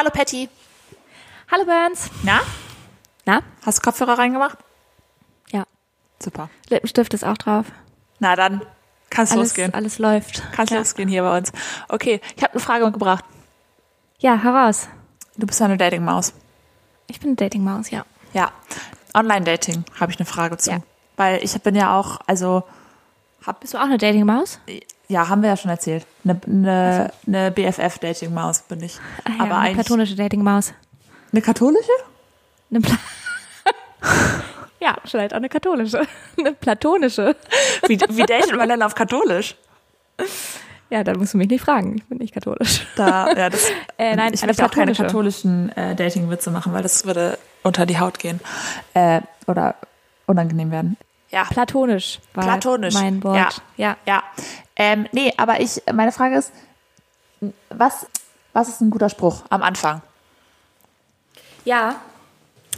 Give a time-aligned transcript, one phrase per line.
[0.00, 0.48] Hallo Patty.
[1.52, 2.08] Hallo Burns.
[2.22, 2.40] Na?
[3.26, 3.42] Na?
[3.66, 4.56] Hast du Kopfhörer reingemacht?
[5.52, 5.64] Ja.
[6.18, 6.48] Super.
[6.70, 7.66] Lippenstift ist auch drauf.
[8.18, 8.62] Na dann,
[9.10, 9.74] kannst Alles, losgehen.
[9.74, 10.42] alles läuft.
[10.52, 10.78] Kannst ja.
[10.78, 11.52] losgehen hier bei uns.
[11.90, 13.26] Okay, ich habe eine Frage mitgebracht.
[14.20, 14.88] Ja, heraus.
[15.36, 16.32] Du bist ja eine Dating-Maus.
[17.06, 18.06] Ich bin eine Dating-Maus, ja.
[18.32, 18.52] Ja.
[19.12, 20.70] Online-Dating habe ich eine Frage zu.
[20.70, 20.80] Ja.
[21.18, 22.64] Weil ich bin ja auch, also,
[23.46, 24.60] hab, Bist du auch eine Dating-Maus?
[25.10, 26.06] Ja, haben wir ja schon erzählt.
[26.24, 28.98] Eine, eine, eine BFF-Dating-Maus bin ich.
[29.24, 30.72] Ah, ja, Aber eine platonische Dating-Maus.
[31.32, 31.90] Eine katholische?
[32.70, 32.96] Eine Pla
[34.80, 36.06] ja, vielleicht auch eine katholische.
[36.38, 37.36] eine platonische.
[37.86, 39.56] Wie, wie datet man denn auf katholisch?
[40.88, 41.96] Ja, dann musst du mich nicht fragen.
[41.96, 42.86] Ich bin nicht katholisch.
[42.96, 47.04] Da, ja, das, Äh, nein, ich möchte auch keine katholischen äh, Dating-Witze machen, weil das
[47.04, 48.40] würde unter die Haut gehen.
[48.94, 49.74] Äh, oder
[50.26, 50.96] unangenehm werden.
[51.30, 51.44] Ja.
[51.44, 52.94] Platonisch war Platonisch.
[52.94, 53.36] mein Wort.
[53.36, 53.48] Ja.
[53.76, 53.96] ja.
[54.06, 54.22] Ja.
[54.76, 56.52] Ähm, nee, aber ich, meine Frage ist,
[57.68, 58.06] was,
[58.52, 60.02] was ist ein guter Spruch am Anfang?
[61.64, 61.96] Ja.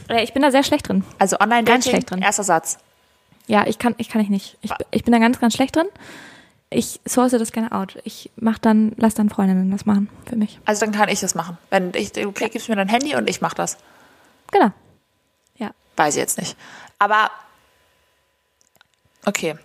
[0.09, 1.05] Äh, Ich bin da sehr schlecht drin.
[1.19, 2.23] Also Ganz Online-Dating, schlecht drin.
[2.23, 2.79] erster Satz.
[3.47, 4.59] Ja, ich kann, ich kann ich nicht.
[4.63, 5.87] Ich, ich bin da ganz, ganz schlecht drin.
[6.71, 7.99] Ich source das gerne out.
[8.05, 10.59] Ich mach dann, lass dann Freundinnen das machen für mich.
[10.65, 11.59] Also dann kann ich das machen.
[11.71, 13.77] Wenn ich, du gibst mir dein Handy und ich mache das.
[14.51, 14.71] Genau.
[15.57, 15.71] Ja.
[15.97, 16.57] Weiß ich jetzt nicht.
[16.99, 17.31] Aber
[19.27, 19.57] okay.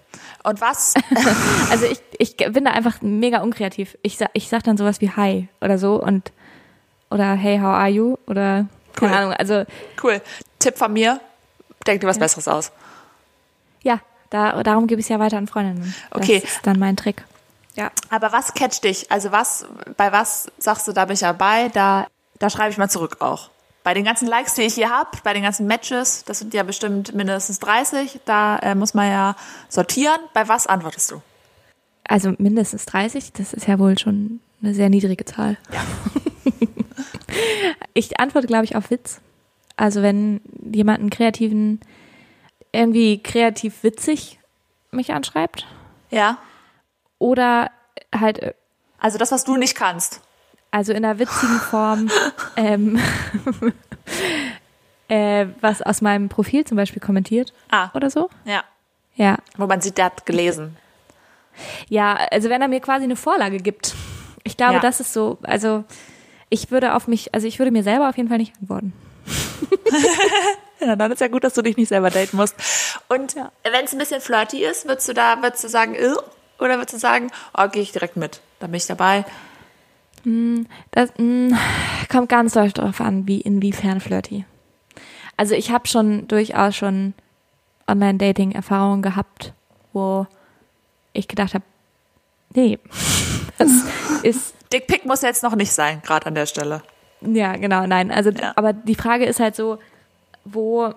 [0.44, 0.94] Und was?
[1.70, 3.98] Also ich, ich bin da einfach mega unkreativ.
[4.02, 6.32] Ich sag, ich sag dann sowas wie Hi oder so und
[7.10, 8.18] oder Hey, how are you?
[8.28, 9.18] Oder keine Cool.
[9.18, 9.34] Ahnung.
[9.34, 9.66] Also
[10.04, 10.22] cool.
[10.60, 11.20] Tipp von mir.
[11.86, 12.72] Denk dir was Besseres aus.
[13.82, 15.94] ja, da, darum gebe ich es ja weiter an Freundinnen.
[16.12, 16.42] Okay.
[16.42, 17.24] Das ist dann mein Trick.
[17.76, 17.92] Ja.
[18.10, 19.12] Aber was catcht dich?
[19.12, 19.66] Also was,
[19.98, 22.08] bei was sagst du, da bin ich dabei, da,
[22.40, 23.50] da schreibe ich mal zurück auch.
[23.88, 26.64] Bei den ganzen Likes, die ich hier habe, bei den ganzen Matches, das sind ja
[26.64, 29.36] bestimmt mindestens 30, da äh, muss man ja
[29.70, 30.20] sortieren.
[30.34, 31.22] Bei was antwortest du?
[32.04, 35.56] Also mindestens 30, das ist ja wohl schon eine sehr niedrige Zahl.
[35.72, 35.86] Ja.
[37.94, 39.22] Ich antworte, glaube ich, auf Witz.
[39.78, 41.80] Also wenn jemand einen kreativen,
[42.74, 44.38] irgendwie kreativ witzig
[44.92, 45.66] mich anschreibt
[46.10, 46.40] Ja.
[47.20, 47.72] oder
[48.14, 48.54] halt äh,
[49.00, 50.20] Also das, was du nicht kannst.
[50.72, 52.10] Also in einer witzigen Form
[52.56, 53.00] ähm,
[55.10, 57.90] äh, was aus meinem Profil zum Beispiel kommentiert Ah.
[57.94, 58.30] oder so.
[58.46, 58.64] Ja.
[59.16, 60.78] Ja, Wo man sieht, der hat gelesen.
[61.90, 63.96] ja, also wenn er mir quasi eine Vorlage gibt.
[64.44, 64.80] Ich glaube, Ja.
[64.80, 65.84] das ist so, also
[66.50, 68.94] ich würde auf mich, also ich würde mir selber auf jeden Fall nicht antworten.
[70.80, 72.54] Ja, dann ist ja gut, dass du dich nicht selber daten musst.
[73.10, 73.52] Und Ja.
[73.64, 76.14] wenn es ein bisschen flirty ist, würdest du da, würdest du sagen, "Äh",
[76.60, 79.26] oder würdest du sagen, oh, gehe ich direkt mit, da bin ich dabei.
[80.92, 81.58] Das mh,
[82.10, 84.46] kommt ganz doll darauf an, wie inwiefern flirty.
[85.38, 87.14] Also ich habe schon durchaus schon
[87.88, 89.54] Online-Dating-Erfahrungen gehabt,
[89.94, 90.28] wo
[91.14, 91.64] ich gedacht habe,
[92.54, 92.80] nee,
[93.58, 93.70] das
[94.24, 96.82] ist Dickpick muss jetzt noch nicht sein, gerade an der Stelle.
[97.22, 98.12] ja genau nein.
[98.12, 98.54] Also Ja.
[98.56, 99.78] aber die Frage ist halt so,
[100.44, 100.94] wo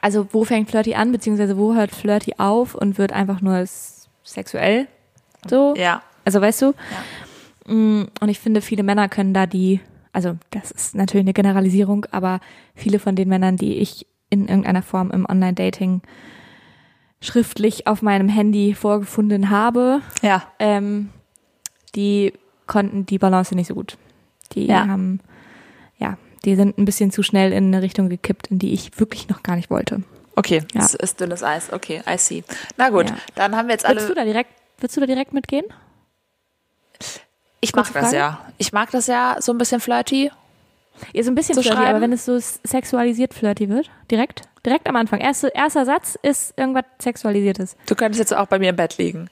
[0.00, 3.64] also wo fängt flirty an beziehungsweise wo hört flirty auf und wird einfach nur
[4.24, 4.86] sexuell
[5.48, 5.74] so?
[5.76, 6.02] Ja.
[6.24, 6.70] Also weißt du?
[6.70, 6.74] Mm,
[7.66, 9.80] Und ich finde, viele Männer können da die,
[10.12, 12.40] also das ist natürlich eine Generalisierung, aber
[12.74, 16.02] viele von den Männern, die ich in irgendeiner Form im Online-Dating
[17.20, 20.42] schriftlich auf meinem Handy vorgefunden habe, Ja.
[20.58, 21.10] ähm,
[21.94, 22.32] die
[22.66, 23.96] konnten die Balance nicht so gut.
[24.54, 24.86] Die Ja.
[24.88, 25.20] haben,
[25.98, 29.28] ja, die sind ein bisschen zu schnell in eine Richtung gekippt, in die ich wirklich
[29.28, 30.02] noch gar nicht wollte.
[30.34, 30.80] Okay, Ja.
[30.80, 31.72] das ist dünnes Eis.
[31.72, 32.42] Okay, I see.
[32.76, 33.16] Na gut, Ja.
[33.36, 34.22] dann haben wir jetzt Würdest du alle.
[34.22, 35.66] da direkt, würdest du da direkt mitgehen?
[37.64, 38.38] Ich mag das ja.
[38.58, 40.30] Ich mag das ja so ein bisschen flirty.
[41.14, 41.88] Ja, so ein bisschen flirty, schreiben?
[41.88, 45.20] aber wenn es so sexualisiert flirty wird, direkt, direkt am Anfang.
[45.20, 47.76] Erste, erster Satz ist irgendwas Sexualisiertes.
[47.86, 49.30] Du könntest jetzt auch bei mir im Bett liegen.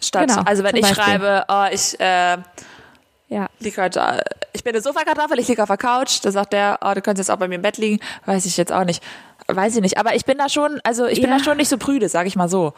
[0.00, 1.02] Statt, Genau, also wenn ich Beispiel.
[1.02, 2.36] schreibe, oh, ich äh,
[3.28, 6.52] Ja, liege heute, äh, ich bin eine Sofakartoffel, ich liege auf der Couch, da sagt
[6.52, 7.98] der, oh, du könntest jetzt auch bei mir im Bett liegen.
[8.26, 9.02] Weiß ich jetzt auch nicht.
[9.48, 9.98] Weiß ich nicht.
[9.98, 11.38] Aber ich bin da schon, also ich bin Ja.
[11.38, 12.72] da schon nicht so prüde, sag ich mal so.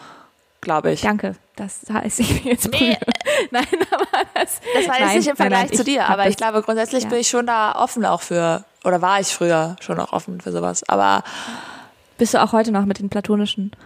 [0.66, 1.00] Glaube ich.
[1.00, 1.36] danke.
[1.54, 2.98] Das heißt, ich bin jetzt Nee.
[3.52, 4.04] Nein, aber
[4.34, 6.60] das, Das war jetzt nein, nicht im Vergleich nein, nein, zu dir, aber ich glaube,
[6.62, 7.08] grundsätzlich ja.
[7.08, 10.50] bin ich schon da offen auch für, oder war ich früher schon auch offen für
[10.50, 10.82] sowas.
[10.88, 11.22] Aber
[12.18, 13.76] Bist du auch heute noch mit den platonischen,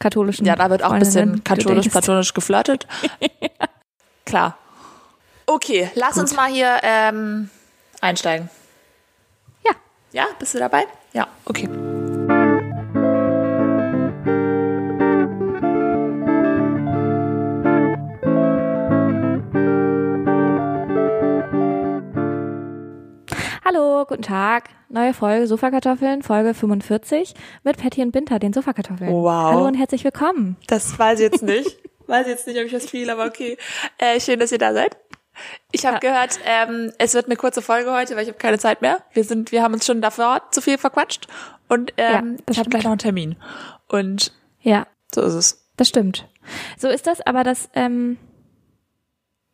[0.00, 1.92] katholischen ja, da wird auch ein bisschen die du katholisch, datest?
[1.92, 2.88] platonisch geflirtet.
[4.26, 4.58] Klar.
[5.46, 7.50] Okay, lass uns mal hier ähm,
[8.00, 8.50] einsteigen.
[9.64, 9.70] Ja,
[10.10, 10.86] Ja, bist du dabei?
[11.12, 11.68] Ja, okay.
[23.66, 24.70] Hallo, guten Tag.
[24.88, 27.34] Neue Folge Sofakartoffeln, Folge 45
[27.64, 29.10] mit Patty und Binter, den Sofakartoffeln.
[29.10, 29.54] Wow.
[29.54, 30.56] Hallo und herzlich willkommen.
[30.68, 31.76] Das weiß ich jetzt nicht.
[32.06, 33.58] weiß jetzt nicht, ob ich das viel, aber okay.
[33.98, 34.96] Äh, schön, dass ihr da seid.
[35.72, 38.82] Ich habe gehört, ähm, es wird eine kurze Folge heute, weil ich habe keine Zeit
[38.82, 38.98] mehr.
[39.12, 41.26] Wir sind, wir haben uns schon davor zu viel verquatscht
[41.68, 43.36] und ähm, Ja, das ich habe gleich noch einen Termin.
[43.88, 45.68] Und Ja, so ist es.
[45.76, 46.28] das stimmt.
[46.78, 48.16] So ist das, aber das, ähm,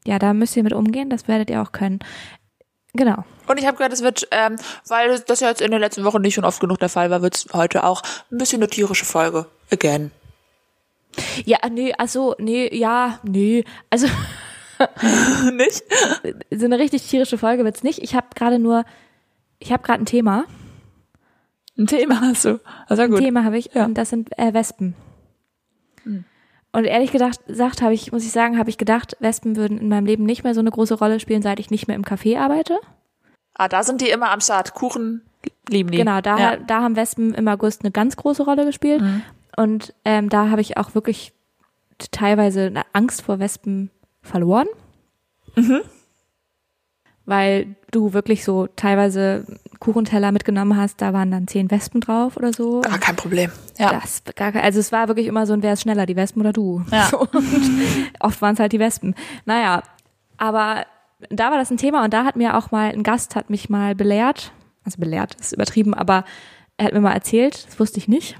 [0.05, 2.00] ja, da müsst ihr mit umgehen, das werdet ihr auch können.
[2.94, 3.25] Genau.
[3.49, 4.56] Und ich habe gehört, es wird, ähm,
[4.87, 7.23] weil das ja jetzt in den letzten Wochen nicht schon oft genug der Fall war,
[7.23, 9.47] wird es heute auch ein bisschen eine tierische Folge.
[9.71, 10.11] Again.
[11.44, 13.65] Ja, nee, also, nee, ja, nee.
[13.91, 14.06] Also,
[15.53, 15.83] nicht?
[16.50, 18.00] so eine richtig tierische Folge wird's nicht.
[18.00, 18.85] Ich habe gerade nur,
[19.59, 20.45] ich habe gerade ein Thema.
[21.79, 22.61] Ein Thema hast du.
[22.88, 23.19] Also gut.
[23.19, 23.85] Ein Thema habe ich Ja.
[23.87, 24.95] und das sind äh, Wespen.
[26.73, 29.89] Und ehrlich gedacht, sagt, habe ich, muss ich sagen, habe ich gedacht, Wespen würden in
[29.89, 32.39] meinem Leben nicht mehr so eine große Rolle spielen, seit ich nicht mehr im Café
[32.39, 32.79] arbeite.
[33.55, 34.73] Ah, da sind die immer am Start.
[34.73, 35.21] Kuchen
[35.69, 35.99] lieben die.
[35.99, 36.57] Genau, da, Ja.
[36.57, 39.03] da haben Wespen im August eine ganz große Rolle gespielt.
[39.57, 41.33] Und ähm, da habe ich auch wirklich
[42.11, 43.91] teilweise eine Angst vor Wespen
[44.23, 44.67] verloren.
[47.27, 52.52] Weil du wirklich so teilweise Kuchenteller mitgenommen hast, da waren dann zehn Wespen drauf oder
[52.52, 52.82] so.
[52.82, 53.50] Gar kein Problem.
[53.79, 53.90] Ja.
[53.90, 56.52] Das, gar, also es war wirklich immer so ein, wer ist schneller, die Wespen oder
[56.52, 56.84] du?
[56.93, 57.08] Ja.
[57.17, 57.82] Und
[58.20, 59.17] oft waren es halt die Wespen.
[59.44, 59.82] Naja,
[60.37, 60.87] aber
[61.31, 63.70] da war das ein Thema und da hat mir auch mal ein Gast hat mich
[63.70, 64.52] mal belehrt,
[64.84, 66.25] also belehrt ist übertrieben, aber
[66.76, 68.37] er hat mir mal erzählt, das wusste ich nicht,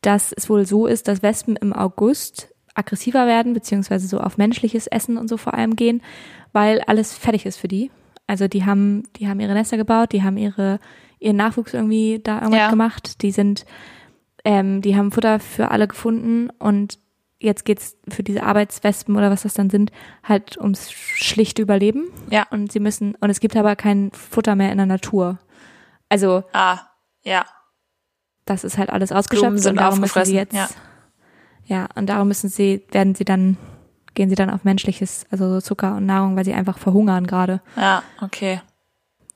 [0.00, 4.86] dass es wohl so ist, dass Wespen im August aggressiver werden, beziehungsweise so auf menschliches
[4.86, 6.02] Essen und so vor allem gehen,
[6.52, 7.90] weil alles fertig ist für die.
[8.30, 10.78] Also die haben, die haben ihre Nester gebaut, die haben ihre,
[11.18, 12.70] ihren Nachwuchs irgendwie da irgendwas Ja.
[12.70, 13.64] gemacht, die sind,
[14.44, 17.00] ähm, die haben Futter für alle gefunden und
[17.40, 19.90] jetzt geht's für diese Arbeitswespen oder was das dann sind,
[20.22, 22.04] halt ums schlichte Überleben.
[22.30, 22.46] Ja.
[22.52, 25.38] Und sie müssen, und es gibt aber kein Futter mehr in der Natur.
[26.08, 26.78] Also Ah,
[27.22, 27.44] ja.
[28.44, 30.68] das ist halt alles ausgeschöpft und darum müssen sie jetzt, ja.
[31.66, 31.88] ja.
[31.96, 33.56] und darum müssen sie, werden sie dann,
[34.14, 37.60] gehen sie dann auf menschliches, also so Zucker und Nahrung, weil sie einfach verhungern gerade
[37.76, 38.60] Ja, okay.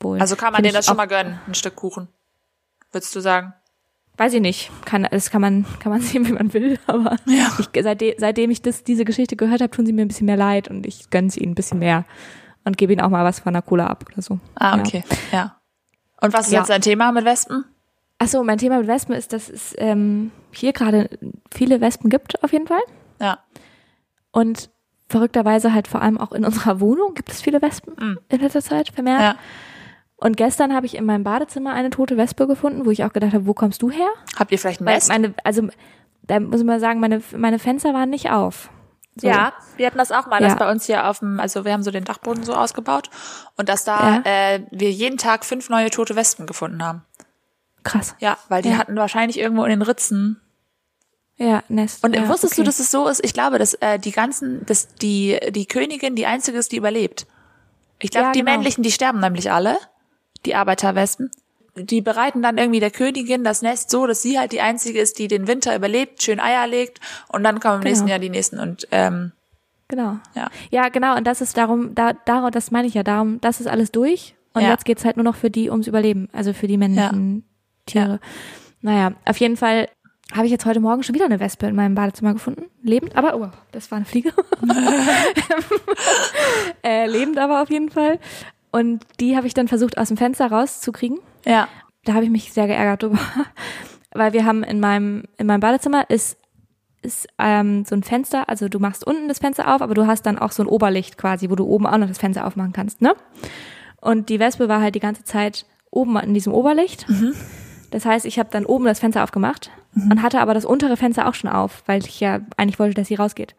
[0.00, 0.20] wohl.
[0.20, 2.08] Also kann man Find denen das schon mal gönnen, ein Stück Kuchen.
[2.92, 3.54] Würdest du sagen?
[4.16, 7.50] Weiß ich nicht, kann, das kann man, kann man sehen, wie man will, aber Ja.
[7.58, 10.36] ich, seitdem, seitdem ich das, diese Geschichte gehört habe, tun sie mir ein bisschen mehr
[10.36, 12.04] leid und ich gönne sie ihnen ein bisschen mehr
[12.64, 14.38] und gebe ihnen auch mal was von der Cola ab oder so.
[14.54, 14.82] Ah, Ja.
[14.82, 15.04] okay.
[15.32, 15.56] Ja.
[16.20, 16.60] Und was ist Ja.
[16.60, 17.64] jetzt dein Thema mit Wespen?
[18.18, 21.10] Ach so, mein Thema mit Wespen ist, dass es ähm, hier gerade
[21.52, 22.80] viele Wespen gibt, auf jeden Fall.
[23.20, 23.40] Ja.
[24.34, 24.68] Und
[25.08, 28.18] verrückterweise halt vor allem auch in unserer Wohnung gibt es viele Wespen Mhm.
[28.28, 29.20] in letzter Zeit vermehrt.
[29.20, 29.34] Ja.
[30.16, 33.32] Und gestern habe ich in meinem Badezimmer eine tote Wespe gefunden, wo ich auch gedacht
[33.32, 34.08] habe, wo kommst du her?
[34.38, 35.08] Habt ihr vielleicht ein Nest?
[35.08, 35.68] meine, also
[36.22, 38.70] da muss ich mal sagen, meine, meine Fenster waren nicht auf.
[39.16, 39.28] So.
[39.28, 40.48] Ja, wir hatten das auch mal, Ja.
[40.48, 43.10] dass bei uns hier auf dem, also wir haben so den Dachboden so ausgebaut
[43.56, 44.54] und dass da Ja.
[44.54, 47.02] äh, wir jeden Tag fünf neue tote Wespen gefunden haben.
[47.84, 48.16] Krass.
[48.18, 48.78] Ja, weil die Ja.
[48.78, 50.40] hatten wahrscheinlich irgendwo in den Ritzen.
[51.36, 52.04] Ja, Nest.
[52.04, 52.62] Und ja, wusstest okay.
[52.62, 53.24] du, dass es so ist?
[53.24, 57.26] Ich glaube, dass äh, die ganzen, dass die die Königin die einzige ist, die überlebt.
[57.98, 58.52] Ich glaube, Ja, die genau.
[58.52, 59.76] männlichen, die sterben nämlich alle,
[60.46, 61.30] die Arbeiterwespen.
[61.76, 65.18] Die bereiten dann irgendwie der Königin das Nest so, dass sie halt die einzige ist,
[65.18, 67.00] die den Winter überlebt, schön Eier legt
[67.32, 67.90] und dann kommen im Genau.
[67.90, 69.32] nächsten Jahr die nächsten und ähm,
[69.88, 70.18] Genau.
[70.34, 70.48] ja.
[70.70, 71.16] Ja, genau.
[71.16, 74.36] Und das ist darum, da, darum, das meine ich ja, darum, das ist alles durch.
[74.52, 74.70] Und Ja.
[74.70, 77.44] jetzt geht's halt nur noch für die ums Überleben, also für die männlichen
[77.86, 78.20] Tiere.
[78.80, 79.88] Naja, auf jeden Fall
[80.32, 82.64] habe ich jetzt heute Morgen schon wieder eine Wespe in meinem Badezimmer gefunden.
[82.82, 84.32] Lebend, aber, oh, das war eine Fliege.
[86.82, 88.18] äh, lebend aber auf jeden Fall.
[88.72, 91.18] Und die habe ich dann versucht, aus dem Fenster rauszukriegen.
[91.44, 91.68] Ja.
[92.04, 93.18] Da habe ich mich sehr geärgert drüber.
[94.12, 96.38] Weil wir haben in meinem, in meinem Badezimmer ist,
[97.02, 100.22] ist ähm, so ein Fenster, also du machst unten das Fenster auf, aber du hast
[100.22, 103.02] dann auch so ein Oberlicht quasi, wo du oben auch noch das Fenster aufmachen kannst,
[103.02, 103.14] ne?
[104.00, 107.06] Und die Wespe war halt die ganze Zeit oben in diesem Oberlicht.
[107.90, 111.28] Das heißt, ich habe dann oben das Fenster aufgemacht und hatte aber das untere Fenster
[111.28, 113.54] auch schon auf, weil ich ja eigentlich wollte, dass sie rausgeht.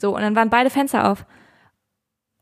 [0.00, 1.24] So, und dann waren beide Fenster auf.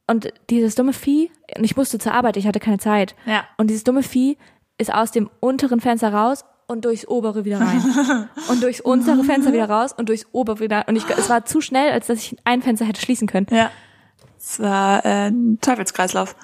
[0.07, 3.15] Und dieses dumme Vieh, und ich musste zur Arbeit, ich hatte keine Zeit.
[3.27, 3.45] Ja.
[3.57, 4.37] Und dieses dumme Vieh
[4.79, 8.29] ist aus dem unteren Fenster raus und durchs obere wieder rein.
[8.49, 10.89] und durchs untere Fenster wieder raus und durchs obere wieder.
[10.89, 13.47] Und ich, es war zu schnell, als dass ich ein Fenster hätte schließen können.
[13.51, 13.71] Ja.
[14.39, 16.35] Es war äh, ein Teufelskreislauf.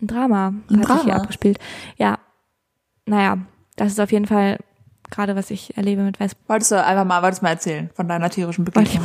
[0.00, 1.16] Ein Drama Ein hat sich hier Drama.
[1.16, 1.58] abgespielt.
[1.96, 2.18] Ja.
[3.06, 3.38] Naja,
[3.76, 4.58] das ist auf jeden Fall
[5.14, 6.42] gerade, was ich erlebe mit Wespen.
[6.48, 9.04] Wolltest du einfach mal, wolltest du mal erzählen von deiner tierischen Begegnung?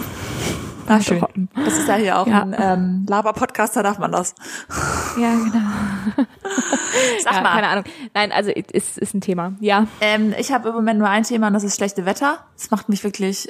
[0.87, 1.49] Wollte schön.
[1.55, 2.41] Das ist ja hier auch Ja.
[2.41, 4.33] ein ähm, Laber-Podcast, da darf man das.
[5.19, 6.25] Ja, genau.
[7.23, 7.53] Sag ja, mal.
[7.53, 7.83] Keine Ahnung.
[8.15, 9.53] Nein, also ist, ist ein Thema.
[9.59, 9.85] Ja.
[10.01, 12.39] Ähm, ich habe im Moment nur ein Thema und das ist schlechte Wetter.
[12.55, 13.49] Das macht mich wirklich.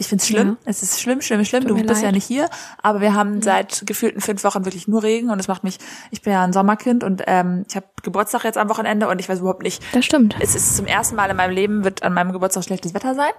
[0.00, 0.56] Ich find's schlimm.
[0.62, 0.70] Ja.
[0.70, 1.66] Es ist schlimm, schlimm, schlimm.
[1.66, 2.14] Tut Du bist ja leid.
[2.14, 2.48] nicht hier,
[2.82, 5.76] aber wir haben seit gefühlten fünf Wochen wirklich nur Regen und es macht mich.
[6.10, 9.28] Ich bin ja ein Sommerkind und ähm, ich habe Geburtstag jetzt am Wochenende und ich
[9.28, 9.82] weiß überhaupt nicht.
[9.92, 10.36] Das stimmt.
[10.40, 13.30] Es ist zum ersten Mal in meinem Leben wird an meinem Geburtstag schlechtes Wetter sein.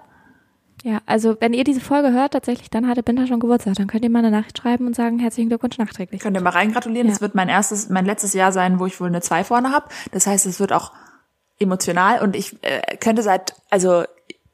[0.84, 3.74] Ja, also wenn ihr diese Folge hört, tatsächlich, dann hatte Binta schon Geburtstag.
[3.74, 6.22] Dann könnt ihr mal eine Nachricht schreiben und sagen, herzlichen Glückwunsch nachträglich.
[6.22, 7.08] Könnt ihr mal reingratulieren.
[7.08, 7.14] Ja.
[7.14, 9.88] Das wird mein erstes, mein letztes Jahr sein, wo ich wohl eine 2 vorne habe.
[10.12, 10.92] Das heißt, es wird auch
[11.58, 14.04] emotional und ich äh, könnte seit, also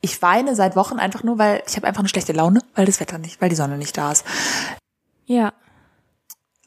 [0.02, 3.00] ich weine seit Wochen einfach nur, weil ich habe einfach eine schlechte Laune, weil das
[3.00, 4.26] Wetter nicht, weil die Sonne nicht da ist.
[5.26, 5.54] Ja.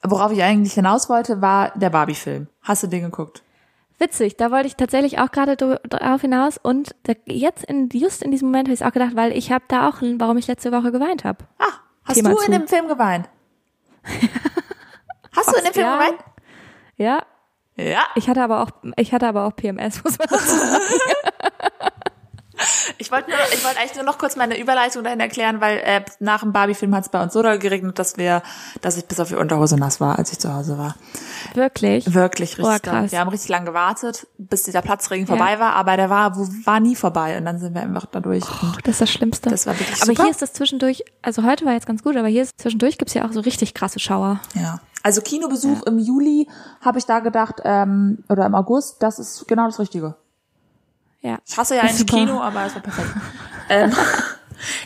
[0.02, 2.48] Worauf ich eigentlich hinaus wollte, war der Barbie-Film.
[2.62, 3.42] Hast du den geguckt?
[3.98, 6.94] Witzig, da wollte ich tatsächlich auch gerade dr- drauf hinaus und
[7.26, 9.88] jetzt in, just in diesem Moment habe ich es auch gedacht, weil ich habe da
[9.90, 11.44] auch, warum ich letzte Woche geweint habe.
[11.58, 11.66] Ah,
[12.04, 12.46] hast Thema du zu.
[12.46, 13.28] in dem Film geweint?
[15.36, 15.98] hast du in dem Film ja.
[15.98, 16.18] geweint?
[16.96, 17.22] Ja,
[17.76, 18.02] Ja.
[18.14, 20.82] ich hatte aber auch, ich hatte aber auch PMS, muss man dazu sagen.
[22.98, 26.04] Ich wollte nur, ich wollte eigentlich nur noch kurz meine Überleitung dahin erklären, weil äh,
[26.18, 28.42] nach dem Barbie-Film hat es bei uns so doll geregnet, dass wir,
[28.80, 30.94] dass ich bis auf die Unterhose nass war, als ich zu Hause war.
[31.54, 32.12] Wirklich.
[32.14, 32.64] Wirklich richtig.
[32.66, 33.12] Oh, krass.
[33.12, 35.36] Wir haben richtig lange gewartet, bis dieser Platzregen Ja.
[35.36, 38.44] vorbei war, aber der war, war nie vorbei und dann sind wir einfach dadurch.
[38.62, 39.50] und Das ist das Schlimmste.
[39.50, 40.22] Das war wirklich aber super.
[40.22, 43.14] hier ist das zwischendurch, also heute war jetzt ganz gut, aber hier ist zwischendurch gibt's
[43.14, 44.40] ja auch so richtig krasse Schauer.
[44.54, 44.80] ja.
[45.02, 46.46] Also Kinobesuch im Juli
[46.82, 50.14] habe ich da gedacht, ähm, oder im August, das ist genau das Richtige.
[51.22, 51.38] Ja.
[51.46, 52.06] Ich hasse ja eigentlich.
[52.06, 53.08] Kino, aber es war perfekt.
[53.68, 53.92] ähm,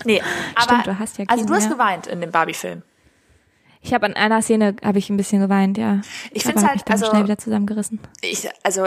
[0.05, 0.23] nee,
[0.55, 1.71] aber Stimmt, du hast ja also Kino, du hast ja.
[1.73, 2.83] geweint in dem Barbie-Film.
[3.81, 6.01] Ich habe an einer Szene habe ich ein bisschen geweint, ja.
[6.33, 8.01] Ich find's hab halt, also- schnell wieder zusammengerissen.
[8.23, 8.87] Ich, also,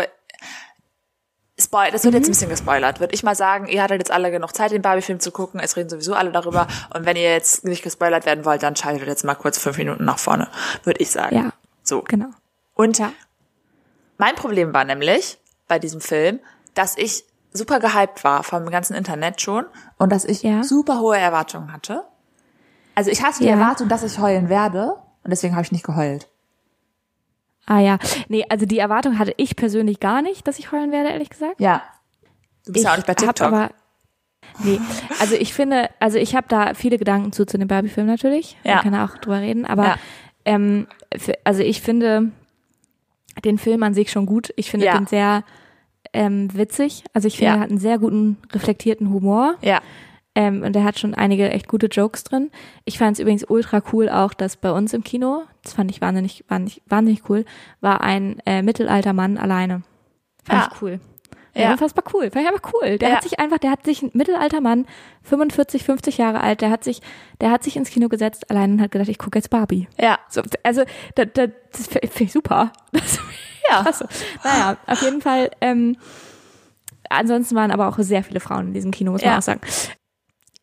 [1.60, 2.18] Spoil, das wird Mhm.
[2.20, 3.00] jetzt ein bisschen gespoilert.
[3.00, 5.60] Würde ich mal sagen, ihr hattet jetzt alle genug Zeit, den Barbie-Film zu gucken.
[5.60, 6.68] Es reden sowieso alle darüber.
[6.94, 10.06] Und wenn ihr jetzt nicht gespoilert werden wollt, dann schaltet jetzt mal kurz fünf Minuten
[10.06, 10.50] nach vorne,
[10.84, 11.36] würde ich sagen.
[11.36, 11.54] Ja.
[11.84, 12.02] So.
[12.04, 12.28] Genau.
[12.76, 13.12] Und Ja.
[14.20, 16.40] mein Problem war nämlich bei diesem Film,
[16.76, 17.24] dass ich
[17.54, 19.66] super gehypt war vom ganzen Internet schon
[19.98, 20.64] und dass ich Ja.
[20.64, 22.04] super hohe Erwartungen hatte.
[22.96, 23.54] Also ich hatte die Ja.
[23.54, 26.28] Erwartung, dass ich heulen werde und deswegen habe ich nicht geheult.
[27.66, 27.98] Ah ja.
[28.30, 31.60] Nee, also die Erwartung hatte ich persönlich gar nicht, dass ich heulen werde, ehrlich gesagt.
[31.60, 31.82] Ja.
[32.66, 33.48] Du bist ja auch nicht bei TikTok.
[33.48, 33.72] aber
[34.60, 34.80] Nee,
[35.20, 38.58] also ich finde, also ich habe da viele Gedanken zu zu dem Barbie-Film natürlich.
[38.64, 38.76] Ja.
[38.76, 39.96] Man kann auch drüber reden, aber Ja.
[40.46, 40.88] ähm,
[41.44, 42.32] also ich finde
[43.44, 44.52] den Film an sich schon gut.
[44.56, 44.98] Ich finde Ja.
[44.98, 45.44] den sehr
[46.18, 47.04] ähm, witzig.
[47.14, 47.56] Also ich finde, Ja.
[47.58, 49.56] er hat einen sehr guten, reflektierten Humor.
[49.62, 49.80] ja.
[50.36, 52.52] Ähm, und er hat schon einige echt gute Jokes drin.
[52.86, 56.00] Ich fand es übrigens ultra cool auch, dass bei uns im Kino, das fand ich
[56.00, 57.44] wahnsinnig, wahnsinnig, wahnsinnig cool,
[57.82, 59.82] war ein äh, mittelalter Mann alleine.
[60.44, 60.70] Fand Ja.
[60.72, 61.00] ich cool.
[61.56, 61.72] Ja.
[61.72, 62.30] Unfassbar cool.
[62.30, 63.00] Fand ich einfach cool.
[63.00, 63.16] Der Ja.
[63.16, 64.86] hat sich einfach, der hat sich ein mittelalter Mann,
[65.24, 67.02] 45, 50 Jahre alt, der hat sich,
[67.42, 69.88] der hat sich ins Kino gesetzt allein und hat gedacht, ich gucke jetzt Barbie.
[70.00, 70.20] Ja.
[70.30, 70.84] So, also,
[71.16, 72.72] da, da, das finde ich super.
[72.92, 73.20] Das
[73.70, 73.82] Ja.
[73.84, 74.08] Klasse.
[74.44, 75.52] Naja, auf jeden Fall.
[75.62, 75.98] Ähm,
[77.10, 79.38] ansonsten waren aber auch sehr viele Frauen in diesem Kino, muss man Ja.
[79.38, 79.62] auch sagen.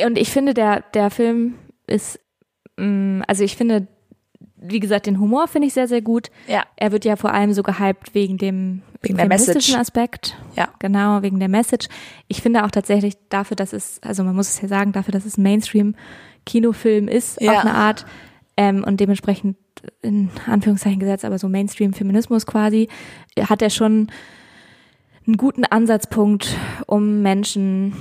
[0.02, 1.54] Und ich finde, der, der Film
[1.87, 2.18] ist,
[2.76, 3.87] mh, also ich finde,
[4.56, 6.30] wie gesagt, den Humor finde ich sehr, sehr gut.
[6.46, 6.64] Ja.
[6.76, 9.78] Er wird ja vor allem so gehypt wegen dem Wegen der feministischen Message.
[9.78, 10.37] Aspekt.
[10.56, 10.68] Ja.
[10.78, 11.88] Genau, wegen der Message.
[12.28, 15.26] Ich finde auch tatsächlich dafür, dass es, also man muss es ja sagen, dafür, dass
[15.26, 17.52] es ein Mainstream-Kinofilm ist, Ja.
[17.52, 18.06] auf eine Art,
[18.56, 19.56] ähm, und dementsprechend
[20.02, 22.88] in Anführungszeichen gesetzt, aber so Mainstream-Feminismus quasi,
[23.38, 24.08] hat er schon
[25.26, 26.56] einen guten Ansatzpunkt,
[26.87, 27.94] um Menschen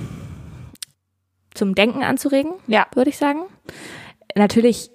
[1.54, 2.86] zum Denken anzuregen, Ja.
[2.94, 3.40] würde ich sagen.
[4.34, 4.90] Natürlich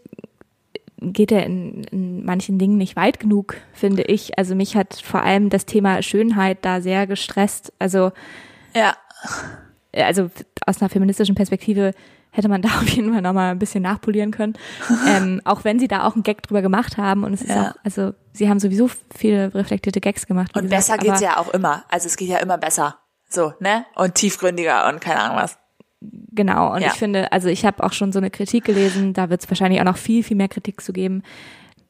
[1.01, 4.37] geht er in, in manchen Dingen nicht weit genug, finde ich.
[4.37, 7.71] Also mich hat vor allem das Thema Schönheit da sehr gestresst.
[7.79, 8.11] Also,
[8.75, 8.95] Ja.
[9.93, 10.29] Also
[10.65, 11.93] aus einer feministischen Perspektive
[12.31, 14.53] hätte man da auf jeden Fall nochmal ein bisschen nachpolieren können.
[15.07, 17.23] ähm, auch wenn sie da auch einen Gag drüber gemacht haben.
[17.23, 17.71] Und es ist Ja.
[17.71, 20.55] auch, also sie haben sowieso viele reflektierte Gags gemacht.
[20.55, 21.83] Und gesagt, besser geht's ja auch immer.
[21.89, 22.97] Also es geht ja immer besser.
[23.29, 23.85] So, ne?
[23.95, 25.57] Und tiefgründiger und keine Ahnung was.
[26.01, 26.87] Genau, und Ja.
[26.87, 29.81] ich finde, also ich habe auch schon so eine Kritik gelesen, da wird es wahrscheinlich
[29.81, 31.23] auch noch viel, viel mehr Kritik zu geben.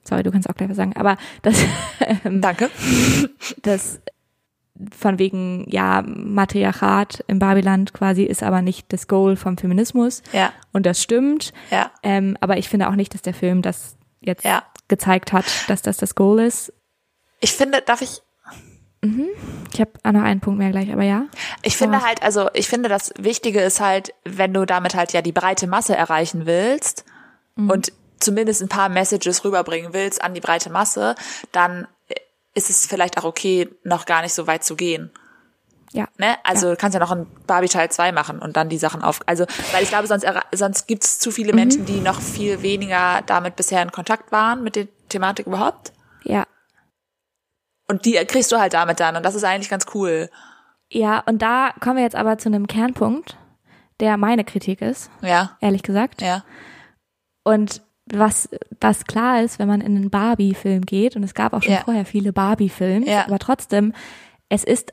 [0.04, 1.56] Sorry, du kannst auch gleich was sagen, aber das,
[2.26, 2.70] ähm, Danke.
[3.62, 4.00] das
[4.98, 10.22] von wegen, ja, Matriarchat im Babyland quasi ist aber nicht das Goal vom Feminismus.
[10.32, 10.54] Ja.
[10.72, 11.52] Und das stimmt.
[11.70, 11.92] Ja.
[12.04, 14.64] Ähm, aber ich finde auch nicht, dass der Film das jetzt Ja.
[14.88, 16.74] gezeigt hat, dass das das Goal ist.
[17.42, 18.22] Ich finde, darf ich,
[19.72, 21.24] Ich habe auch noch einen Punkt mehr gleich, aber ja.
[21.62, 25.22] ich finde halt, also ich finde, das Wichtige ist halt, wenn du damit halt ja
[25.22, 27.06] die breite Masse erreichen willst
[27.56, 31.16] und zumindest ein paar Messages rüberbringen willst an die breite Masse,
[31.54, 31.88] dann
[32.68, 35.12] ist es vielleicht auch okay, noch gar nicht so weit zu gehen.
[35.92, 36.08] Ja.
[36.18, 36.36] Ne?
[36.44, 39.22] Also du kannst ja noch ein Barbie Teil 2 machen und dann die Sachen auf.
[39.26, 43.22] Also, weil ich glaube, sonst, sonst gibt es zu viele Menschen, die noch viel weniger
[43.26, 45.94] damit bisher in Kontakt waren, mit der Thematik überhaupt.
[46.24, 46.46] Ja.
[47.88, 49.16] Und die kriegst du halt damit dann.
[49.16, 50.30] Und das ist eigentlich ganz cool.
[50.92, 53.38] Ja, und da kommen wir jetzt aber zu einem Kernpunkt,
[54.00, 56.22] der meine Kritik ist, Ja, ehrlich gesagt.
[56.22, 56.44] ja,
[57.44, 57.82] Und
[58.14, 58.50] was,
[58.82, 61.82] was klar ist, wenn man in einen Barbie-Film geht, und es gab auch schon Ja.
[61.84, 63.26] vorher viele Barbie-Filme, Ja.
[63.26, 63.94] aber trotzdem,
[64.50, 64.92] es ist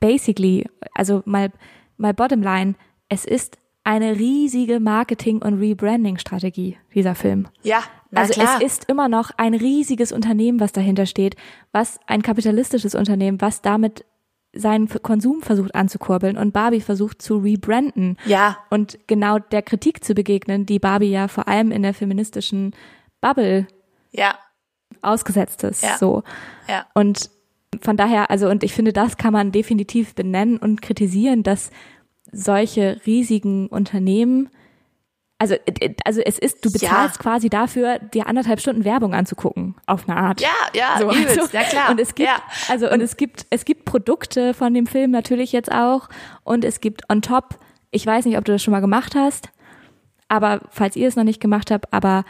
[0.00, 1.50] basically, also mal,
[1.96, 2.74] mal bottom line,
[3.08, 7.48] es ist eine riesige Marketing- und Rebranding-Strategie, dieser Film.
[7.62, 7.82] Ja,
[8.14, 8.58] also klar.
[8.60, 11.36] es ist immer noch ein riesiges Unternehmen, was dahinter steht,
[11.72, 14.04] was ein kapitalistisches Unternehmen, was damit
[14.58, 20.14] seinen Konsum versucht anzukurbeln und Barbie versucht zu rebranden ja, und genau der Kritik zu
[20.14, 22.74] begegnen, die Barbie ja vor allem in der feministischen
[23.20, 23.66] Bubble
[24.10, 24.34] ja,
[25.02, 25.82] ausgesetzt ist.
[25.82, 25.96] Ja.
[25.98, 26.22] So.
[26.68, 26.86] ja.
[26.94, 27.30] Und
[27.80, 31.70] von daher, also, und ich finde, das kann man definitiv benennen und kritisieren, dass
[32.32, 34.48] solche riesigen Unternehmen,
[35.38, 36.72] also, äh, also es ist, du Ja.
[36.72, 40.40] bezahlst quasi dafür, dir anderthalb Stunden Werbung anzugucken, auf eine Art.
[40.40, 41.90] Ja, ja, So, übelst, also, ja klar.
[41.90, 42.42] Und es gibt, ja.
[42.68, 46.08] also, und es gibt, es gibt Produkte von dem Film natürlich jetzt auch.
[46.44, 47.58] Und es gibt on top,
[47.90, 49.50] ich weiß nicht, ob du das schon mal gemacht hast,
[50.28, 52.24] aber falls ihr es noch nicht gemacht habt, aber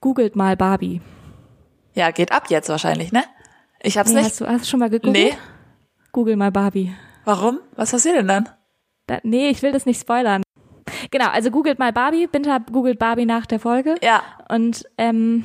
[0.00, 1.00] googelt mal Barbie.
[1.94, 3.24] ja, geht ab jetzt wahrscheinlich, ne?
[3.82, 4.26] Ich hab's Nee, nicht.
[4.30, 5.16] hast du, hast du schon mal gegoogelt?
[5.32, 5.38] Nee.
[6.12, 6.92] Google mal Barbie.
[7.24, 7.60] Warum?
[7.76, 8.48] Was passiert denn dann?
[9.06, 10.42] Da, nee, ich will das nicht spoilern.
[11.10, 13.96] Genau, also googelt mal Barbie, Binter googelt Barbie nach der Folge.
[14.02, 15.44] Ja, Und ähm,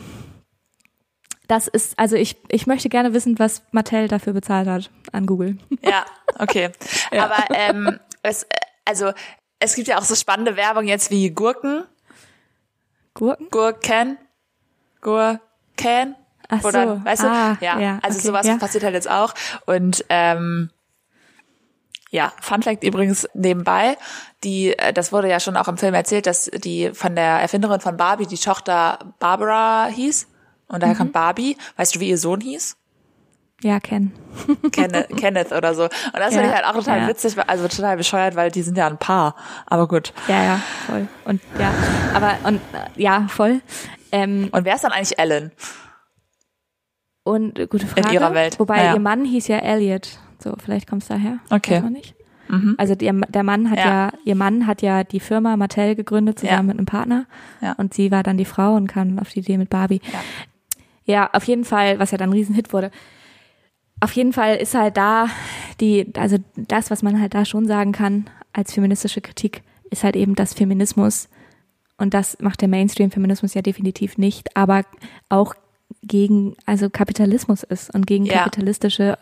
[1.48, 5.58] das ist, also ich, ich möchte gerne wissen, was Mattel dafür bezahlt hat an Google.
[5.82, 6.06] ja,
[6.40, 6.72] okay.
[7.12, 8.48] Aber ähm, es,
[8.86, 9.12] also
[9.60, 11.84] es gibt ja auch so spannende Werbung jetzt wie Gurken,
[13.14, 13.48] Gurken?
[13.50, 14.18] Gurken,
[15.02, 16.16] Gurken.
[16.50, 16.68] Ach so.
[16.68, 17.28] Oder, weißt du?
[17.28, 18.58] Ah, ja, ja, also okay, sowas ja.
[18.58, 19.34] passiert halt jetzt auch.
[19.66, 20.72] Und ähm,
[22.14, 23.98] ja, Fun Fact übrigens nebenbei,
[24.44, 27.80] die, äh, das wurde ja schon auch im Film erzählt, dass die von der Erfinderin
[27.82, 30.28] von Barbie die Tochter Barbara hieß.
[30.68, 30.98] Und daher Mhm.
[31.00, 31.58] kommt Barbie.
[31.76, 32.78] Weißt du, wie ihr Sohn hieß?
[33.64, 34.12] Ja, Ken.
[34.72, 35.84] Kenneth, Kenneth oder so.
[35.86, 37.08] Und das Ja, finde ich halt auch total ja.
[37.08, 39.36] witzig, also total bescheuert, weil die sind ja ein Paar.
[39.66, 40.14] Aber gut.
[40.28, 41.08] Ja, ja, voll.
[41.26, 41.72] Und ja,
[42.14, 43.62] aber und äh, ja, voll.
[44.12, 45.52] Ähm, Und wer ist dann eigentlich Ellen?
[47.24, 48.14] und äh, gute Frage.
[48.14, 48.60] ihrer Welt.
[48.60, 48.94] Wobei ja.
[48.94, 50.20] ihr Mann hieß ja Elliot.
[50.44, 51.40] So, vielleicht kommt's daher.
[51.50, 51.76] Okay.
[51.76, 52.16] Weiß man nicht.
[52.78, 53.86] Also der, der Mann hat ja.
[53.86, 54.14] Ja.
[54.26, 56.64] ihr Mann hat ja die Firma Mattel gegründet zusammen Ja.
[56.64, 57.26] mit einem Partner.
[57.62, 57.72] Ja.
[57.74, 60.02] Und sie war dann die Frau und kam auf die Idee mit Barbie.
[60.12, 60.20] Ja.
[61.06, 62.92] Ja, auf jeden Fall, was ja dann ein Riesenhit wurde.
[64.02, 65.28] Auf jeden Fall ist halt da
[65.80, 70.16] die, also das, was man halt da schon sagen kann als feministische Kritik, ist halt
[70.16, 71.30] eben, dass Feminismus,
[71.98, 74.84] und das macht der Mainstream-Feminismus ja definitiv nicht, aber
[75.30, 75.56] auch
[76.04, 78.40] gegen, also Kapitalismus ist und gegen Ja.
[78.44, 79.18] kapitalistische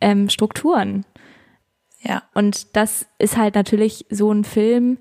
[0.00, 1.04] ähm, Strukturen.
[2.00, 2.22] Ja.
[2.34, 4.98] Und das ist halt natürlich so ein Film,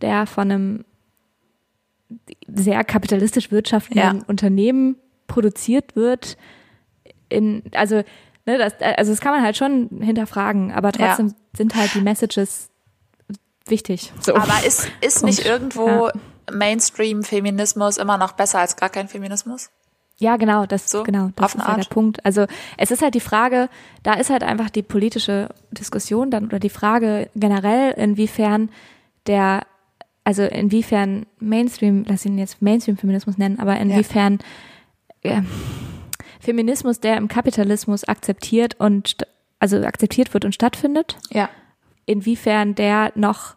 [0.00, 0.84] der von einem
[2.48, 4.24] sehr kapitalistisch wirtschaftenden Ja.
[4.26, 6.36] Unternehmen produziert wird.
[7.28, 8.02] In, also,
[8.46, 11.08] ne, das, also das kann man halt schon hinterfragen, aber Ja.
[11.08, 12.70] trotzdem sind halt die Messages
[13.66, 14.12] wichtig.
[14.20, 14.34] So.
[14.34, 16.12] Aber ist, ist nicht irgendwo Ja.
[16.52, 19.70] Mainstream-Feminismus immer noch besser als gar kein Feminismus?
[20.20, 21.84] Ja, genau, das, So, genau, das ist ja der.
[21.84, 22.24] Punkt.
[22.26, 23.68] Also es ist halt die Frage,
[24.02, 28.68] da ist halt einfach die politische Diskussion dann oder die Frage generell, inwiefern
[29.26, 29.62] der,
[30.22, 34.38] also inwiefern Mainstream, lass ihn jetzt Mainstream-Feminismus nennen, aber inwiefern
[35.24, 35.46] ähm,
[36.38, 39.26] Feminismus, der im Kapitalismus akzeptiert und
[39.58, 41.48] also akzeptiert wird und stattfindet, Ja.
[42.06, 43.54] inwiefern der noch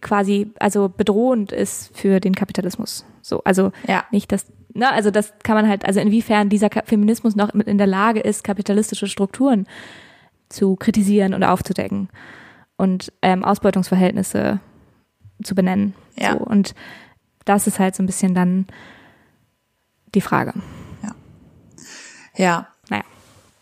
[0.00, 3.04] quasi also bedrohend ist für den Kapitalismus.
[3.22, 4.04] So, also Ja.
[4.10, 7.78] nicht das, ne, also das kann man halt, also inwiefern dieser Feminismus noch mit in
[7.78, 9.66] der Lage ist, kapitalistische Strukturen
[10.48, 12.08] zu kritisieren und aufzudecken
[12.76, 14.60] und ähm, Ausbeutungsverhältnisse
[15.42, 15.94] zu benennen.
[16.16, 16.32] Ja.
[16.32, 16.74] So, und
[17.44, 18.66] das ist halt so ein bisschen dann
[20.14, 20.52] die Frage.
[22.36, 22.68] Ja.
[22.90, 23.04] Naja,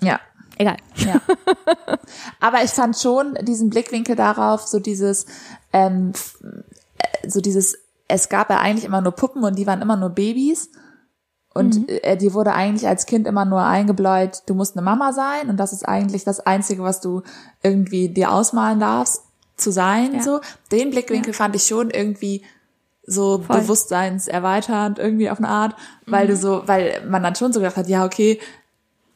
[0.00, 0.20] Ja.
[0.56, 0.76] egal.
[0.96, 1.20] Ja.
[2.40, 5.26] Aber ich fand schon diesen Blickwinkel darauf, so dieses,
[5.72, 6.12] ähm,
[6.98, 10.10] äh, so dieses, es gab ja eigentlich immer nur Puppen und die waren immer nur
[10.10, 10.70] Babys.
[11.54, 15.48] Und äh, dir wurde eigentlich als Kind immer nur eingebläut, du musst eine Mama sein
[15.50, 17.22] und das ist eigentlich das Einzige, was du
[17.62, 19.22] irgendwie dir ausmalen darfst,
[19.56, 20.14] zu sein.
[20.14, 20.22] Ja.
[20.22, 22.42] So, den Blickwinkel fand ich schon irgendwie
[23.06, 23.60] so Voll.
[23.60, 25.74] bewusstseinserweiternd irgendwie auf eine Art,
[26.06, 28.40] weil du so, weil man dann schon so gedacht hat, ja okay,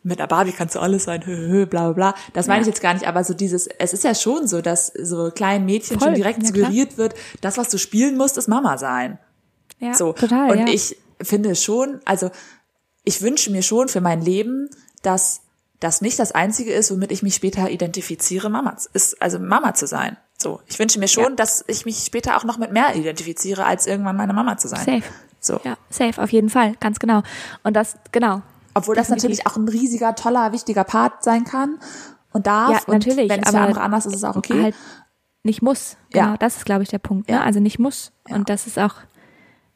[0.02, 2.14] mit einer Barbie kannst du alles sein, hö, hö, bla bla bla.
[2.32, 2.62] Das meine Ja.
[2.62, 5.64] ich jetzt gar nicht, aber so dieses, es ist ja schon so, dass so kleinen
[5.66, 9.18] Mädchen Voll, schon direkt ja, suggeriert wird, das, was du spielen musst, ist Mama sein.
[9.80, 10.12] Ja, So.
[10.12, 10.50] total.
[10.52, 10.66] Und ja.
[10.68, 12.30] ich finde schon, also
[13.04, 14.68] ich wünsche mir schon für mein Leben,
[15.02, 15.42] dass
[15.80, 19.86] das nicht das Einzige ist, womit ich mich später identifiziere, Mama ist, also Mama zu
[19.86, 20.16] sein.
[20.38, 20.60] So.
[20.66, 21.30] Ich wünsche mir schon, Ja.
[21.36, 24.84] dass ich mich später auch noch mit mehr identifiziere, als irgendwann meine Mama zu sein.
[24.84, 25.02] Safe.
[25.40, 25.60] So.
[25.64, 27.22] Ja, safe, auf jeden Fall, ganz genau.
[27.62, 28.42] Und das, genau.
[28.74, 29.38] Obwohl das Definitiv.
[29.38, 31.78] natürlich auch ein riesiger, toller, wichtiger Part sein kann
[32.32, 32.70] und darf.
[32.70, 34.62] Ja, und natürlich, Wenn es für andere anders ist, ist es auch okay.
[34.64, 34.74] Halt
[35.42, 35.96] nicht muss.
[36.12, 36.24] Ja.
[36.24, 37.28] Genau, das ist, glaube ich, der Punkt.
[37.28, 37.36] Ne?
[37.36, 37.42] Ja.
[37.42, 38.12] Also nicht muss.
[38.28, 38.34] Ja.
[38.34, 38.94] Und das ist auch,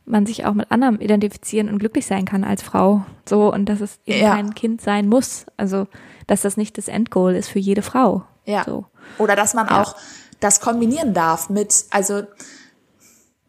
[0.05, 3.05] man sich auch mit anderem identifizieren und glücklich sein kann als Frau.
[3.29, 4.35] So, und dass es eben Ja.
[4.35, 5.47] kein Kind sein muss.
[5.57, 5.87] Also,
[6.27, 8.25] dass das nicht das Endgoal ist für jede Frau.
[8.45, 8.65] Ja.
[8.65, 8.87] So.
[9.19, 9.83] Oder dass man Ja.
[9.83, 9.95] auch
[10.41, 12.23] das kombinieren darf mit, also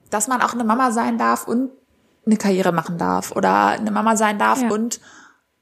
[0.09, 1.71] dass man auch eine Mama sein darf und
[2.25, 4.69] eine Karriere machen darf oder eine Mama sein darf Ja.
[4.69, 4.99] und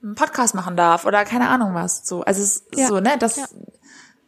[0.03, 2.05] einen Podcast machen darf oder keine Ahnung was.
[2.07, 3.53] So, also es ist so, ne, dass,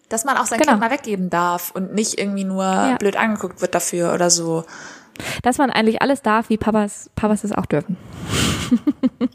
[0.10, 0.74] dass man auch sein Genau.
[0.74, 4.64] Kind mal weggeben darf und nicht irgendwie nur blöd angeguckt wird dafür oder so.
[5.44, 7.98] Dass man eigentlich alles darf, wie Papas, Papas es auch dürfen.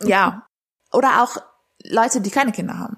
[0.04, 0.46] Ja.
[0.92, 1.36] Oder auch
[1.84, 2.96] Leute, die keine Kinder haben.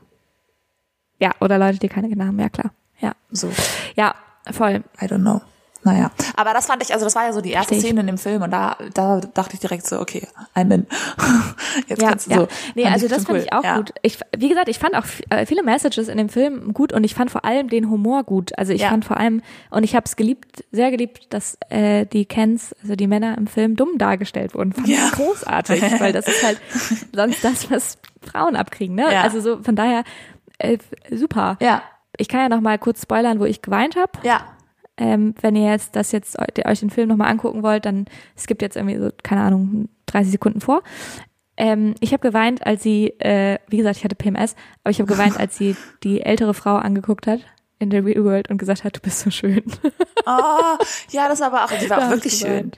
[1.20, 2.70] Ja, oder Leute, die keine Kinder haben, ja klar.
[3.00, 3.12] Ja.
[3.30, 3.50] So,
[3.96, 4.14] Ja,
[4.50, 4.84] voll.
[5.00, 5.40] I don't know.
[5.84, 6.10] Naja.
[6.36, 7.80] Aber das fand ich, also das war ja so die erste ich.
[7.80, 10.86] Szene in dem Film und da, da dachte ich direkt so, okay, I'm in.
[11.86, 12.36] Jetzt Ja, kannst du ja.
[12.40, 12.48] so.
[12.74, 13.44] Nee, Fand also das fand cool.
[13.44, 13.76] ich auch ja.
[13.76, 13.92] gut.
[14.02, 17.14] Ich, wie gesagt, ich fand auch äh, viele Messages in dem Film gut und ich
[17.14, 18.56] fand vor allem den Humor gut.
[18.58, 18.88] Also ich Ja.
[18.90, 22.96] fand vor allem, und ich habe es geliebt, sehr geliebt, dass äh, die Kens, also
[22.96, 24.72] die Männer im Film, dumm dargestellt wurden.
[24.72, 26.60] Fand ich großartig, weil das ist halt
[27.14, 28.96] sonst das, was Frauen abkriegen.
[28.96, 29.12] Ne?
[29.12, 29.22] Ja.
[29.22, 30.02] Also so von daher
[30.58, 30.78] äh,
[31.10, 31.56] super.
[31.60, 31.82] Ja,
[32.16, 34.10] Ich kann ja noch mal kurz spoilern, wo ich geweint habe.
[34.24, 34.40] ja,
[34.98, 38.06] Ähm, wenn ihr jetzt das jetzt eu- euch den Film nochmal angucken wollt, dann
[38.36, 40.82] es gibt jetzt irgendwie so, keine Ahnung, 30 Sekunden vor.
[41.56, 45.10] Ähm, ich habe geweint, als sie, äh, wie gesagt, ich hatte PMS, aber ich habe
[45.12, 47.40] geweint, als sie die ältere Frau angeguckt hat
[47.78, 49.62] in der Real World und gesagt hat, du bist so schön.
[50.30, 50.76] Oh,
[51.10, 52.72] ja, das war aber auch, die war auch wirklich ich schön.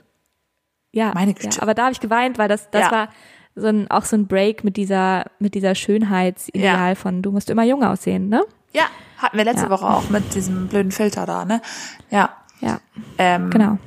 [0.93, 1.61] Ja, Meine ja, Güte.
[1.61, 2.91] aber da habe ich geweint, weil das, das Ja.
[2.91, 3.09] war
[3.55, 6.95] so ein, auch so ein Break mit dieser, mit dieser Schönheitsideal Ja.
[6.95, 8.43] von, du musst immer jung aussehen, ne?
[8.73, 8.83] Ja,
[9.17, 9.69] hatten wir letzte Ja.
[9.69, 11.61] Woche auch mit diesem blöden Filter da, ne?
[12.09, 12.29] Ja.
[12.59, 12.79] Ja,
[13.17, 13.77] Ähm, genau.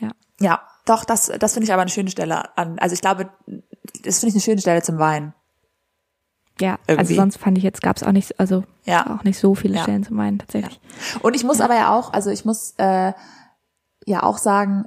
[0.00, 0.10] Ja.
[0.40, 2.78] Ja, doch, das, das finde ich aber eine schöne Stelle an.
[2.78, 3.28] Also ich glaube,
[4.02, 5.34] das finde ich eine schöne Stelle zum Weinen.
[6.60, 6.98] Ja, Irgendwie.
[7.00, 9.14] also sonst fand ich jetzt gab's auch nicht, also Ja.
[9.18, 9.82] auch nicht so viele Ja.
[9.82, 10.80] Stellen zum Weinen tatsächlich.
[11.22, 13.12] Und ich muss aber ja auch, also ich muss äh,
[14.06, 14.86] ja auch sagen,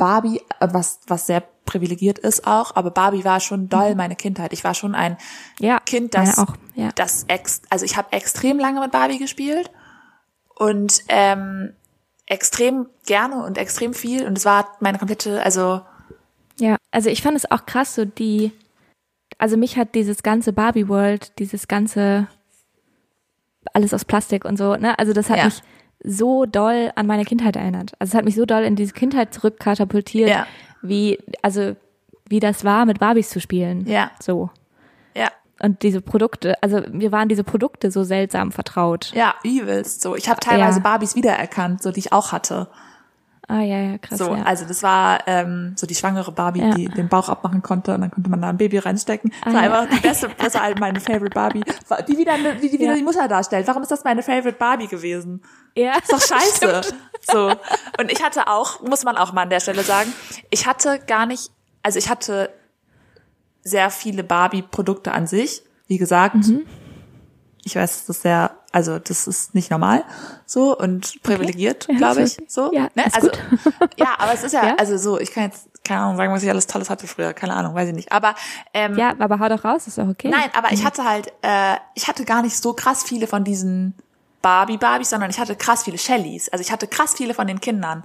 [0.00, 4.52] Barbie, äh, was, was sehr privilegiert ist auch, aber Barbie war schon doll meine Kindheit.
[4.52, 5.16] Ich war schon ein
[5.60, 6.88] Ja, Kind, das, auch, ja.
[6.96, 9.70] das ex, also ich habe extrem lange mit Barbie gespielt
[10.56, 11.74] und ähm,
[12.26, 15.82] extrem gerne und extrem viel und es war meine komplette, also
[16.58, 18.52] Ja, also ich fand es auch krass, so die,
[19.38, 22.26] also mich hat dieses ganze Barbie World, dieses ganze
[23.74, 25.44] alles aus Plastik und so, ne, also das hat Ja.
[25.44, 25.62] mich
[26.02, 27.92] so doll an meine Kindheit erinnert.
[27.98, 30.46] Also es hat mich so doll in diese Kindheit zurückkatapultiert, Ja.
[30.82, 31.76] wie, also
[32.28, 33.86] wie das war, mit Barbies zu spielen.
[33.86, 34.10] Ja.
[34.20, 34.50] So.
[35.14, 35.28] ja,
[35.62, 39.12] Und diese Produkte, also mir waren diese Produkte so seltsam vertraut.
[39.14, 40.16] ja, übelst so.
[40.16, 40.82] Ich habe teilweise Ja.
[40.84, 42.68] Barbies wiedererkannt, so die ich auch hatte.
[43.50, 44.18] Ah, ja, ja, krass.
[44.18, 44.42] So, ja.
[44.44, 46.70] also das war ähm, so die schwangere Barbie, Ja.
[46.74, 49.32] die den Bauch abmachen konnte und dann konnte man da ein Baby reinstecken.
[49.44, 49.80] Das Ah, war ja.
[49.80, 51.62] einfach die beste, das war halt meine Favorite Barbie,
[52.06, 53.66] die wieder, die, die wieder die Mutter darstellt.
[53.66, 55.42] Warum ist das meine Favorite Barbie gewesen?
[55.74, 55.94] ja.
[55.98, 56.80] Ist doch scheiße.
[57.30, 57.48] so.
[57.98, 60.12] Und ich hatte auch, muss man auch mal an der Stelle sagen,
[60.50, 61.50] ich hatte gar nicht,
[61.82, 62.50] also ich hatte
[63.62, 65.62] sehr viele Barbie-Produkte an sich.
[65.86, 66.66] Wie gesagt, Mhm.
[67.64, 70.04] Ich weiß, das ist sehr, also das ist nicht normal
[70.46, 72.38] so und privilegiert, Ja, glaube ich.
[72.48, 72.72] So.
[72.72, 73.04] Ja, ne?
[73.12, 73.30] also,
[73.96, 74.74] ja, aber es ist ja, Ja.
[74.76, 77.54] also so, ich kann jetzt keine Ahnung sagen, was ich alles Tolles hatte früher, keine
[77.54, 78.12] Ahnung, weiß ich nicht.
[78.12, 78.34] Aber
[78.74, 80.28] ähm, ja, aber hau doch raus, ist doch okay.
[80.28, 83.94] Nein, aber ich hatte halt, äh, ich hatte gar nicht so krass viele von diesen
[84.42, 86.48] Barbie-Barbies, sondern ich hatte krass viele Shellys.
[86.48, 88.04] Also ich hatte krass viele von den Kindern.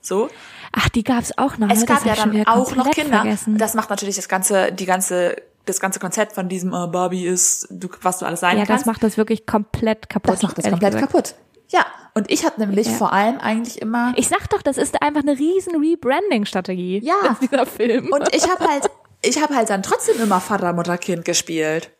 [0.00, 0.28] So.
[0.72, 1.70] Ach, die gab's auch noch.
[1.70, 1.86] Es ne?
[1.86, 3.20] gab ja dann auch noch Kinder.
[3.20, 3.56] Vergessen.
[3.56, 7.66] Das macht natürlich das ganze, die ganze, das ganze Konzept von diesem äh, Barbie ist,
[7.70, 8.82] du, was du alles sein ja, kannst.
[8.82, 10.34] das macht das wirklich komplett kaputt.
[10.34, 11.12] das macht das komplett gesagt.
[11.12, 11.34] kaputt.
[11.70, 11.86] Ja.
[12.14, 12.92] Und ich hatte nämlich Ja.
[12.92, 17.00] vor allem eigentlich immer Ich sag doch, das ist einfach eine riesen Rebranding-Strategie.
[17.02, 17.36] Ja.
[17.40, 18.10] Dieser Film.
[18.12, 18.90] und ich habe halt,
[19.22, 21.90] ich habe halt dann trotzdem immer Vater, Mutter, Kind gespielt.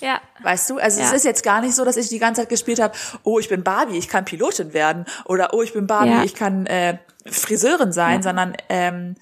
[0.00, 0.20] ja.
[0.42, 1.16] Weißt du, also es Ja.
[1.16, 3.62] ist jetzt gar nicht so, dass ich die ganze Zeit gespielt habe, oh, ich bin
[3.62, 6.24] Barbie, ich kann Pilotin werden oder oh, ich bin Barbie, Ja.
[6.24, 8.22] ich kann äh, Friseurin sein, Ja.
[8.22, 9.14] sondern ähm,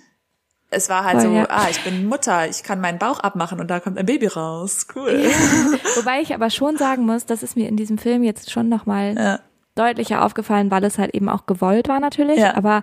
[0.70, 1.46] es war halt Voll, so, ja.
[1.48, 4.86] ah, ich bin Mutter, ich kann meinen Bauch abmachen und da kommt ein Baby raus.
[4.94, 5.12] Cool.
[5.96, 9.14] Wobei ich aber schon sagen muss, das ist mir in diesem Film jetzt schon nochmal
[9.16, 9.40] Ja.
[9.74, 12.38] deutlicher aufgefallen, weil es halt eben auch gewollt war natürlich.
[12.38, 12.54] Ja.
[12.56, 12.82] Aber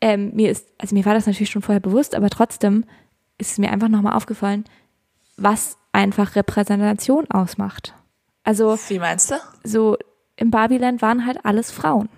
[0.00, 2.84] ähm, mir ist, also mir war das natürlich schon vorher bewusst, aber trotzdem
[3.38, 4.64] ist es mir einfach nochmal aufgefallen,
[5.36, 7.94] was einfach Repräsentation ausmacht.
[8.44, 9.34] Also Wie meinst du?
[9.64, 9.96] so
[10.36, 12.08] im Barbieland waren halt alles Frauen.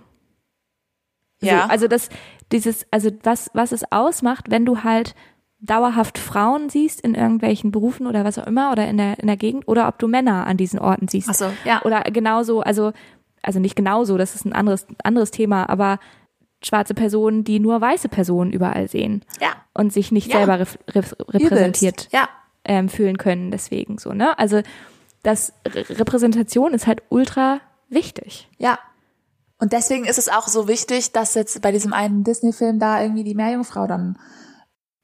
[1.41, 1.65] Ja.
[1.65, 2.09] So, also das,
[2.53, 5.15] dieses, also was, was es ausmacht, wenn du halt
[5.61, 9.37] dauerhaft Frauen siehst in irgendwelchen Berufen oder was auch immer oder in der, in der
[9.37, 11.29] Gegend oder ob du Männer an diesen Orten siehst.
[11.29, 11.83] Ach so, ja.
[11.83, 12.93] Oder genauso, also,
[13.43, 15.99] also nicht genauso, das ist ein anderes, anderes Thema, aber
[16.63, 19.51] schwarze Personen, die nur weiße Personen überall sehen ja.
[19.75, 20.39] und sich nicht Ja.
[20.39, 22.09] selber rep rep repräsentiert.
[22.13, 22.29] Ja.
[22.65, 24.39] ähm, fühlen können deswegen so, ne?
[24.39, 24.61] Also
[25.23, 28.49] das Re Repräsentation ist halt ultra wichtig.
[28.59, 28.79] Ja.
[29.59, 33.25] Und deswegen ist es auch so wichtig, dass jetzt bei diesem einen Disney-Film da irgendwie
[33.25, 34.17] die Meerjungfrau dann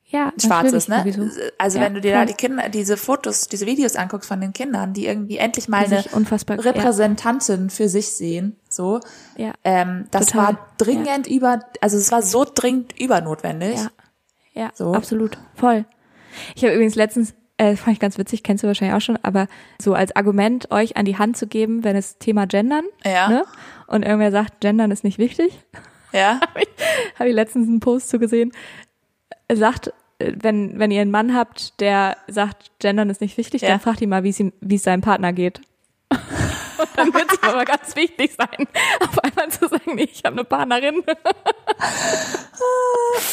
[0.05, 0.99] Ja, schwarz ist, ne?
[1.01, 1.23] sowieso.
[1.59, 2.27] Also Ja, wenn du dir da voll.
[2.27, 5.95] die Kinder, diese Fotos, diese Videos anguckst von den Kindern, die irgendwie endlich mal Die
[5.97, 6.63] eine unfassbar- ja.
[6.71, 9.01] Repräsentantin für sich sehen, so,
[9.37, 9.55] Ja.
[9.65, 10.43] ähm, das Total.
[10.55, 13.77] war dringend über, also es war so dringend übernotwendig.
[13.81, 13.91] Ja,
[14.53, 14.93] ja, So.
[14.95, 15.85] absolut, voll.
[16.55, 19.47] Ich habe übrigens letztens, äh, fand ich ganz witzig, kennst du wahrscheinlich auch schon, aber
[19.81, 23.29] so als Argument euch an die Hand zu geben, wenn es Thema Gendern, Ja.
[23.29, 23.45] ne?
[23.87, 25.53] Und irgendwer sagt, Gendern ist nicht wichtig,
[26.13, 26.41] Ja,
[27.19, 28.53] habe ich letztens einen Post zu gesehen,
[29.49, 33.63] Er sagt, äh, wenn, wenn ihr einen Mann habt, der sagt, Gendern ist nicht wichtig,
[33.63, 33.69] Ja.
[33.69, 35.61] dann fragt ihn mal, wie es ihm, wie es seinem Partner geht.
[36.77, 38.67] Und dann wird es aber ganz wichtig sein,
[39.01, 41.03] auf einmal zu sagen, nee, ich habe eine Partnerin.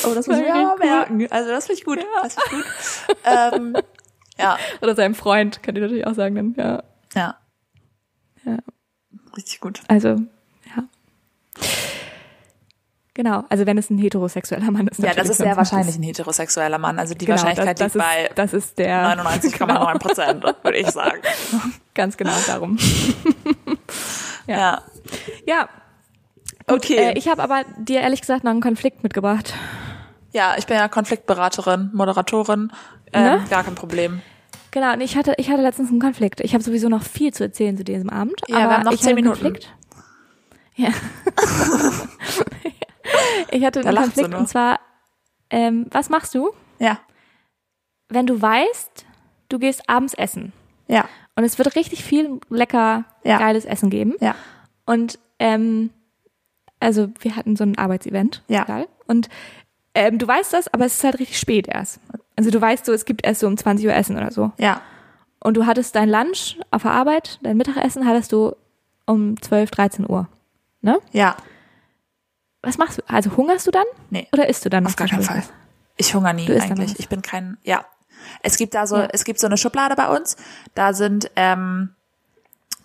[0.05, 0.79] oh, das muss ich mir cool.
[0.79, 1.27] merken.
[1.31, 1.99] Also das finde ich gut.
[2.21, 3.17] Das finde ich gut.
[3.25, 3.77] ähm,
[4.41, 6.83] ja, Oder seinem Freund, könnt ihr natürlich auch sagen, dann, ja.
[7.15, 7.35] ja.
[8.45, 8.57] Ja.
[9.37, 9.81] Richtig gut.
[9.87, 10.09] Also,
[10.75, 10.83] ja.
[13.13, 14.99] Genau, also wenn es ein heterosexueller Mann ist.
[14.99, 16.97] Ja, das ist sehr wahrscheinlich ein heterosexueller Mann.
[16.97, 20.77] Also die Genau, Wahrscheinlichkeit das, liegt das bei ist, das ist der 99,9 Prozent, würde
[20.77, 21.21] ich sagen.
[21.93, 22.77] ganz genau darum.
[24.47, 24.57] Ja.
[24.57, 24.81] Ja.
[25.45, 25.69] Ja,
[26.67, 26.95] Okay.
[26.95, 29.53] äh, ich habe aber dir ehrlich gesagt noch einen Konflikt mitgebracht.
[30.31, 32.71] ja, ich bin ja Konfliktberaterin, Moderatorin.
[33.13, 33.45] Ähm, Ne?
[33.49, 34.21] Gar kein Problem.
[34.71, 36.39] Genau, und ich hatte, ich hatte letztens einen Konflikt.
[36.39, 38.39] Ich habe sowieso noch viel zu erzählen zu diesem Abend.
[38.47, 39.43] Ja, aber wir haben noch ich zehn hatte einen Minuten.
[39.43, 39.75] Konflikt.
[40.77, 40.89] Ja.
[43.51, 44.79] ich hatte Da einen Konflikt und zwar,
[45.49, 46.99] ähm, was machst du, Ja.
[48.09, 49.05] wenn du weißt,
[49.49, 50.53] du gehst abends essen
[50.87, 51.05] Ja.
[51.35, 53.37] und es wird richtig viel lecker, Ja.
[53.37, 54.35] geiles Essen geben Ja.
[54.85, 55.91] und ähm,
[56.79, 58.63] also wir hatten so ein Arbeitsevent, Ja.
[58.63, 58.87] egal.
[59.07, 59.29] und
[59.93, 61.99] ähm, du weißt das, aber es ist halt richtig spät erst.
[62.35, 64.51] Also du weißt so, es gibt erst so um 20 Uhr Essen oder so.
[64.57, 64.81] Ja.
[65.39, 68.55] Und du hattest dein Lunch auf der Arbeit, dein Mittagessen hattest du
[69.05, 70.27] um 12, 13 Uhr.
[70.81, 70.99] Ne?
[71.11, 71.35] Ja.
[72.61, 73.01] Was machst du?
[73.07, 73.85] Also hungerst du dann?
[74.09, 74.27] Nee.
[74.33, 75.43] Oder isst du dann noch Auf gar keinen Fall.
[75.97, 76.99] Ich hungere nie Du isst dann eigentlich.
[76.99, 77.85] Ich bin kein, ja.
[78.43, 79.07] Es gibt da so, Ja.
[79.11, 80.37] es gibt so eine Schublade bei uns.
[80.75, 81.95] Da sind ähm,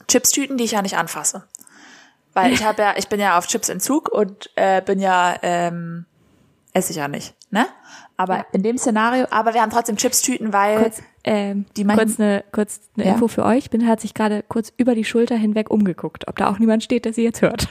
[0.09, 1.45] Chipstüten, die ich ja nicht anfasse.
[2.33, 6.07] Weil ich habe ja, ich bin ja auf Chipsentzug und äh, bin ja, ähm,
[6.73, 7.67] esse ich ja nicht, ne?
[8.17, 8.47] Aber Ja.
[8.53, 8.87] in dem was?
[9.33, 13.13] aber wir haben trotzdem Chipstüten, weil Kurz, ähm, Die kurz eine, kurz eine Ja.
[13.13, 13.71] Info für euch.
[13.71, 17.05] Bin hat sich gerade kurz über die Schulter hinweg umgeguckt, ob da auch niemand steht,
[17.05, 17.69] der sie jetzt hört.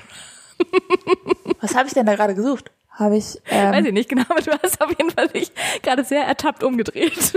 [1.62, 2.72] was habe ich denn da gerade gesucht?
[2.92, 5.52] Habe ich, ähm, Weiß ich nicht genau, aber du hast auf jeden Fall dich
[5.84, 7.34] gerade sehr ertappt umgedreht.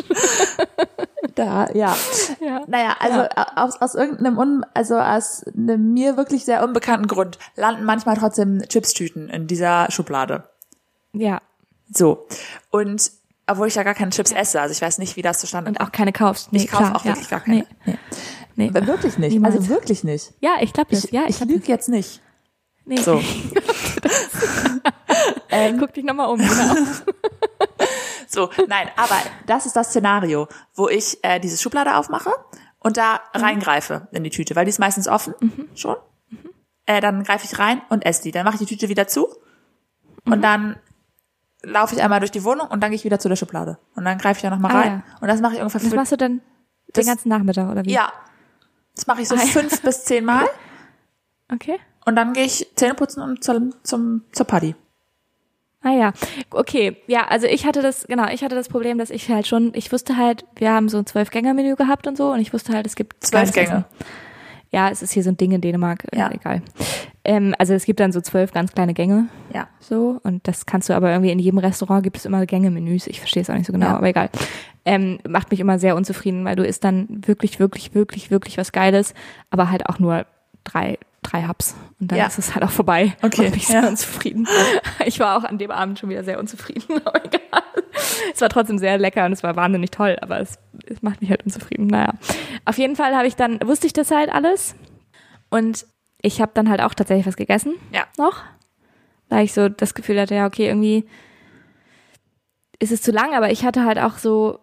[1.35, 1.97] da, ja.
[2.40, 2.62] ja.
[2.68, 7.85] Naja, also aus, aus irgendeinem, un, also aus einem mir wirklich sehr unbekannten Grund landen
[7.85, 10.44] manchmal trotzdem Chipstüten in dieser Schublade.
[11.12, 11.40] Ja.
[11.90, 12.27] So.
[12.70, 13.11] Und
[13.46, 15.81] obwohl ich ja gar keine Chips esse, also ich weiß nicht, wie das zustande Und
[15.81, 16.53] auch keine kaufst.
[16.53, 17.12] Nee, Ich kaufe auch ja.
[17.12, 17.66] wirklich gar keine.
[17.87, 17.98] Nee.
[18.57, 18.74] nee.
[18.74, 19.33] Wirklich nicht.
[19.33, 19.57] Niemals.
[19.57, 20.33] Also wirklich nicht.
[20.40, 21.05] Ja, ich glaube das.
[21.05, 22.20] Ich, ja, ich ich, lüge jetzt nicht.
[22.85, 22.96] Nee.
[22.98, 23.22] So.
[25.51, 26.38] ähm, Guck dich nochmal um.
[26.38, 26.74] Genau.
[28.29, 32.31] so, nein, aber das ist das Szenario, wo ich äh, diese Schublade aufmache
[32.81, 33.40] und da Mhm.
[33.40, 35.35] reingreife in die Tüte, weil die ist meistens offen
[35.74, 35.96] schon.
[36.87, 38.31] Äh, dann greife ich rein und esse die.
[38.31, 39.29] Dann mache ich die Tüte wieder zu
[40.24, 40.33] Mhm.
[40.33, 40.77] und dann
[41.62, 43.79] laufe ich einmal durch die Wohnung und dann gehe ich wieder zu der Schublade.
[43.97, 45.03] Und dann greife ich da nochmal Ah, rein.
[45.21, 47.92] Und das mache ich ungefähr Das fünf, machst du Das- den ganzen Nachmittag, oder wie?
[47.92, 48.12] Ja.
[48.94, 49.44] Das mache ich so Ah, ja.
[49.47, 50.47] fünf bis zehn Mal.
[51.53, 51.79] Okay.
[52.07, 54.75] Und dann gehe ich Zähne putzen und zum, zum, zur Party.
[55.83, 56.12] Ah ja,
[56.51, 56.97] okay.
[57.07, 59.92] Ja, also ich hatte das, genau, ich hatte das Problem, dass ich halt schon, ich
[59.92, 62.97] wusste halt, wir haben so ein Zwölf-Gänger-Menü gehabt und so und ich wusste halt, es
[62.97, 63.68] gibt Zwölf Gänge.
[63.68, 63.85] Essen.
[64.71, 66.31] Ja, es ist hier so ein Ding in Dänemark, äh, Ja.
[66.31, 66.63] egal.
[67.25, 69.67] Ähm, also es gibt dann so zwölf ganz kleine Gänge, Ja.
[69.81, 73.07] so und das kannst du aber irgendwie in jedem Restaurant gibt es immer Gänge-Menüs.
[73.07, 73.97] Ich verstehe es auch nicht so genau, Ja.
[73.97, 74.31] aber egal.
[74.85, 78.73] Ähm, macht mich immer sehr unzufrieden, weil du isst dann wirklich, wirklich, wirklich, wirklich was
[78.73, 79.15] Geiles,
[79.51, 80.25] aber halt auch nur
[80.65, 82.27] drei, drei Hubs und dann Ja.
[82.27, 83.15] ist es halt auch vorbei.
[83.23, 83.81] Okay, Macht mich ja.
[83.83, 84.47] sehr unzufrieden.
[85.07, 87.41] Ich war auch an dem Abend schon wieder sehr unzufrieden, aber egal.
[88.33, 90.59] Es war trotzdem sehr lecker und es war wahnsinnig toll, aber es
[91.03, 91.87] macht mich halt unzufrieden.
[91.87, 92.15] Naja.
[92.65, 94.75] Auf jeden Fall habe ich dann, wusste ich das halt alles
[95.51, 95.87] und
[96.21, 98.05] ich habe dann halt auch tatsächlich was gegessen Ja.
[98.17, 98.43] noch,
[99.29, 101.05] weil ich so das Gefühl hatte, ja, okay, irgendwie
[102.81, 104.59] ist es zu lang, aber ich hatte halt auch so,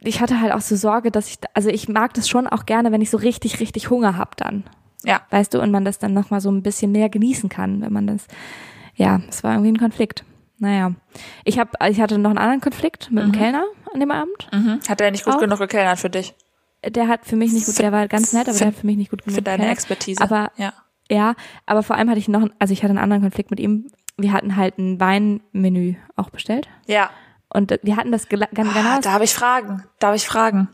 [0.00, 2.92] ich hatte halt auch so Sorge, dass ich, also ich mag das schon auch gerne,
[2.92, 4.64] wenn ich so richtig, richtig Hunger hab dann.
[5.04, 5.20] Ja.
[5.30, 8.06] Weißt du, und man das dann nochmal so ein bisschen mehr genießen kann, wenn man
[8.06, 8.26] das,
[8.94, 10.24] ja, es war irgendwie ein Konflikt.
[10.58, 10.92] Naja,
[11.44, 14.48] ich habe, ich hatte noch einen anderen Konflikt mit dem Kellner an dem Abend.
[14.52, 14.80] Mhm.
[14.88, 15.40] Hat er nicht gut Auch?
[15.40, 16.34] genug gekellnert für dich?
[16.84, 18.86] Der hat für mich nicht gut, der war ganz nett, aber Für- der hat für
[18.86, 19.76] mich nicht gut genug Für deine gekellnert.
[19.78, 20.22] Expertise?
[20.22, 20.72] Aber ja.
[21.10, 21.34] ja,
[21.66, 23.88] aber vor allem hatte ich noch, also ich hatte einen anderen Konflikt mit ihm.
[24.16, 26.68] Wir hatten halt ein Weinmenü auch bestellt.
[26.86, 27.10] Ja.
[27.48, 28.70] Und wir hatten das ganz genau.
[28.74, 29.84] Ah, da habe ich Fragen.
[29.98, 30.68] Da habe ich Fragen.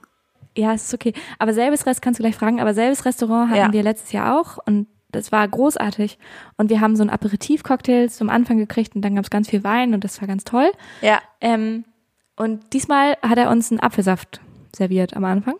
[0.57, 1.13] Ja, es ist okay.
[1.39, 3.73] Aber selbes Rest kannst du gleich fragen, aber selbes Restaurant hatten Ja.
[3.73, 6.19] wir letztes Jahr auch und das war großartig.
[6.57, 9.63] Und wir haben so einen Aperitif-Cocktail zum Anfang gekriegt und dann gab es ganz viel
[9.65, 10.71] Wein und das war ganz toll.
[11.01, 11.21] Ja.
[11.41, 11.85] Ähm,
[12.37, 14.41] Und diesmal hat er uns einen Apfelsaft
[14.75, 15.55] serviert am Anfang.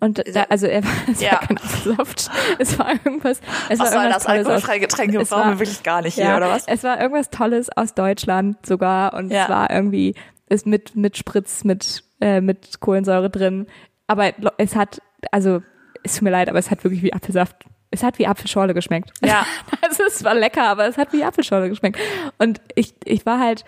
[0.00, 1.32] Und da, also er war, es Ja.
[1.32, 3.40] war kein Apfelsaft, es war irgendwas.
[3.68, 4.26] Es Was war soll irgendwas das?
[4.26, 6.66] Alkoholfreie Getränke Es brauchen war- wir wirklich gar nicht hier, ja, oder was?
[6.68, 9.44] Es war irgendwas Tolles aus Deutschland sogar und Ja.
[9.44, 10.14] es war irgendwie
[10.48, 13.66] ist mit mit Spritz mit äh, mit Kohlensäure drin,
[14.06, 15.00] aber es hat
[15.32, 15.62] also
[16.02, 17.64] es tut mir leid, aber es hat wirklich wie Apfelsaft.
[17.90, 19.12] Es hat wie Apfelschorle geschmeckt.
[19.24, 19.44] Ja.
[19.82, 21.98] Also es war lecker, aber es hat wie Apfelschorle geschmeckt.
[22.38, 23.64] Und ich ich war halt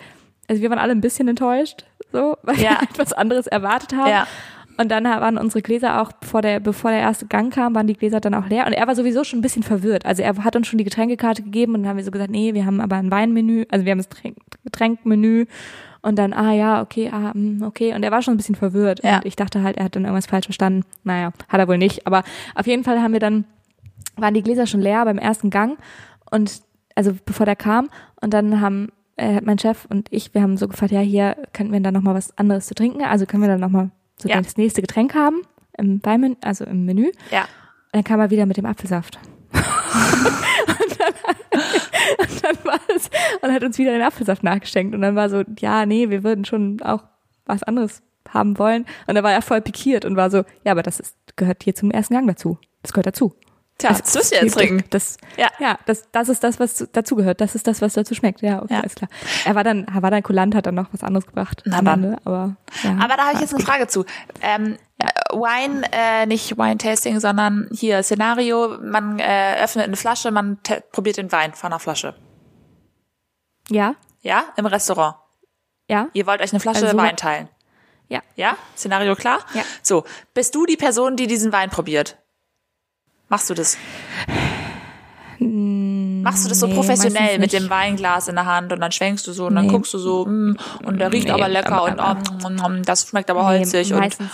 [0.49, 2.61] also wir waren alle ein bisschen enttäuscht, so, weil Ja.
[2.71, 4.09] wir halt was anderes erwartet haben.
[4.09, 4.27] Ja.
[4.77, 7.93] Und dann waren unsere Gläser auch, bevor der, bevor der erste Gang kam, waren die
[7.93, 8.65] Gläser dann auch leer.
[8.65, 10.05] Und er war sowieso schon ein bisschen verwirrt.
[10.05, 12.53] Also er hat uns schon die Getränkekarte gegeben und dann haben wir so gesagt, nee,
[12.55, 15.45] wir haben aber ein Weinmenü, also wir haben das Tränk- Getränkmenü.
[16.01, 17.93] Und dann, ah ja, okay, ah, hm, okay.
[17.93, 19.01] Und er war schon ein bisschen verwirrt.
[19.03, 19.17] Ja.
[19.17, 20.83] Und ich dachte halt, er hat dann irgendwas falsch verstanden.
[21.03, 22.05] Naja, hat er wohl nicht.
[22.07, 22.23] Aber
[22.55, 23.45] auf jeden Fall haben wir dann,
[24.15, 25.77] waren die Gläser schon leer beim ersten Gang.
[26.29, 26.61] Und
[26.95, 27.89] also bevor der kam.
[28.21, 31.73] Und dann haben äh, mein Chef und ich, wir haben so gefragt, ja, hier könnten
[31.73, 33.03] wir dann nochmal was anderes zu trinken.
[33.03, 34.41] Also können wir dann nochmal so Ja.
[34.41, 35.41] das nächste Getränk haben
[35.77, 37.11] im Weinmenü, also im Menü.
[37.31, 37.41] Ja.
[37.41, 37.47] Und
[37.93, 39.19] dann kam er wieder mit dem Apfelsaft.
[39.53, 41.13] und, dann,
[42.19, 43.09] und dann war es,
[43.41, 44.95] und hat uns wieder den Apfelsaft nachgeschenkt.
[44.95, 47.03] Und dann war so, ja, nee, wir würden schon auch
[47.45, 48.85] was anderes haben wollen.
[49.07, 51.75] Und da war er voll pikiert und war so, ja, aber das ist, gehört hier
[51.75, 52.57] zum ersten Gang dazu.
[52.81, 53.35] Das gehört dazu.
[53.79, 54.83] Tja, Das- das müsst ihr jetzt trinken.
[54.91, 55.49] Das, Ja.
[55.59, 57.41] ja, das, das ist das, was zu- dazugehört.
[57.41, 58.41] Das ist das, was dazu schmeckt.
[58.41, 58.79] Ja, okay, Ja.
[58.81, 59.09] alles klar.
[59.45, 61.63] Er war dann, er war dann kulant, hat dann noch was anderes gebracht.
[61.65, 62.03] Na dann.
[62.03, 64.05] Ende, aber, ja, Aber da habe ich jetzt eine Frage zu.
[64.41, 70.59] Ähm, äh, Wine, äh, nicht Wine-Tasting, sondern hier Szenario, man äh, öffnet eine Flasche, man
[70.91, 72.15] probiert den Wein von einer Flasche.
[73.69, 75.15] Ja, Ja, im Restaurant.
[75.89, 77.49] ja, Ihr wollt euch eine Flasche Also- Wein teilen.
[78.07, 78.21] ja.
[78.35, 78.55] Ja?
[78.77, 79.39] Szenario klar?
[79.53, 79.63] Ja.
[79.81, 82.17] So, bist du die Person, die diesen Wein probiert?
[83.33, 83.77] Machst du das?
[85.39, 88.91] Machst du das so nee, professionell meistens mit dem Weinglas in der Hand und dann
[88.91, 89.71] schwenkst du so und dann Nee.
[89.71, 92.77] guckst du so, mm, und der riecht Nee, aber lecker aber- und aber- oh, mm,
[92.79, 94.29] mm, das schmeckt aber holzig Nee, und meistens,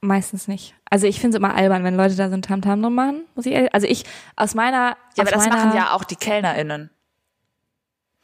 [0.00, 0.76] meistens nicht.
[0.88, 3.44] Also ich finde es immer albern, wenn Leute da so ein Tamtam drum machen, muss
[3.44, 4.04] ich ehrlich, also ich
[4.36, 6.90] aus meiner Ja, aus aber das meiner, machen ja auch die KellnerInnen.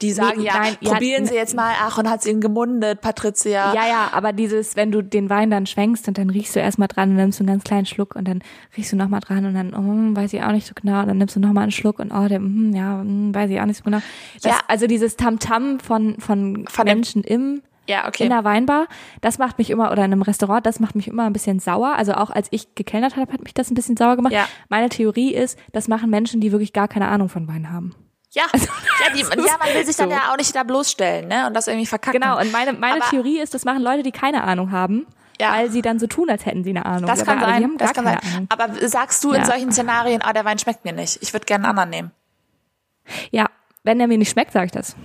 [0.02, 2.40] Die sagen Nee, ja, nein, ja, probieren ne- Sie jetzt mal, ach, und hat's Ihnen
[2.40, 3.72] gemundet, Patricia.
[3.72, 6.88] Ja, ja, aber dieses, wenn du den Wein dann schwenkst und dann riechst du erstmal
[6.88, 8.42] dran und nimmst du einen ganz kleinen Schluck und dann
[8.76, 11.18] riechst du nochmal dran und dann, oh, weiß ich auch nicht so genau, und dann
[11.18, 13.78] nimmst du nochmal einen Schluck und oh, der, hm, ja, hm, weiß ich auch nicht
[13.78, 14.00] so genau.
[14.42, 14.58] Das, Ja.
[14.68, 18.24] Also dieses Tamtam von, von, Von Menschen im, Ja, okay.
[18.24, 18.86] in der Weinbar,
[19.20, 21.94] das macht mich immer, oder in einem Restaurant, das macht mich immer ein bisschen sauer.
[21.96, 24.32] Also auch als ich gekellnert habe, hat mich das ein bisschen sauer gemacht.
[24.32, 24.48] Ja.
[24.68, 27.94] Meine Theorie ist, das machen Menschen, die wirklich gar keine Ahnung von Wein haben.
[28.34, 30.14] Ja, ja, die, ja, man will sich dann so.
[30.14, 31.46] ja auch nicht da bloßstellen, ne?
[31.46, 32.20] Und das irgendwie verkacken.
[32.20, 35.06] Genau, und meine, meine Aber- Theorie ist, das machen Leute, die keine Ahnung haben,
[35.40, 35.52] Ja.
[35.52, 37.06] weil sie dann so tun, als hätten sie eine Ahnung.
[37.08, 38.18] Das kann aber sein, das kann sein.
[38.34, 38.46] Ahnung.
[38.48, 39.46] Aber sagst du in Ja.
[39.46, 41.18] solchen Szenarien, ah, der Wein schmeckt mir nicht.
[41.22, 42.10] Ich würde gerne einen anderen nehmen.
[43.30, 43.46] Ja,
[43.84, 44.96] wenn der mir nicht schmeckt, sage ich das.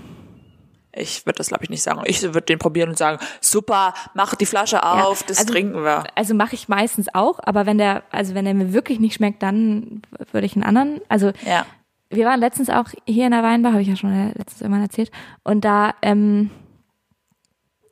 [0.93, 2.01] Ich würde das, glaube ich, nicht sagen.
[2.05, 6.05] Ich würde den probieren und sagen, super, mach die Flasche auf, das also- trinken wir.
[6.15, 9.43] Also mache ich meistens auch, aber wenn der, also wenn der mir wirklich nicht schmeckt,
[9.43, 11.01] dann würde ich einen anderen.
[11.09, 11.65] Also Ja.
[12.09, 14.83] Wir waren letztens auch hier in der Weinbar, habe ich ja schon äh, letztens irgendwann
[14.83, 15.11] erzählt,
[15.43, 16.49] und da ähm,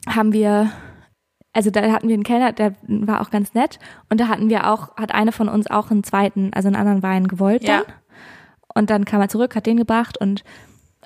[0.08, 0.72] haben wir,
[1.54, 4.70] also da hatten wir einen Kellner, der war auch ganz nett, und da hatten wir
[4.72, 7.78] auch, hat eine von uns auch einen zweiten, also einen anderen Wein gewollt Ja.
[7.84, 7.94] dann.
[8.78, 10.44] Und dann kam er zurück, hat den gebracht und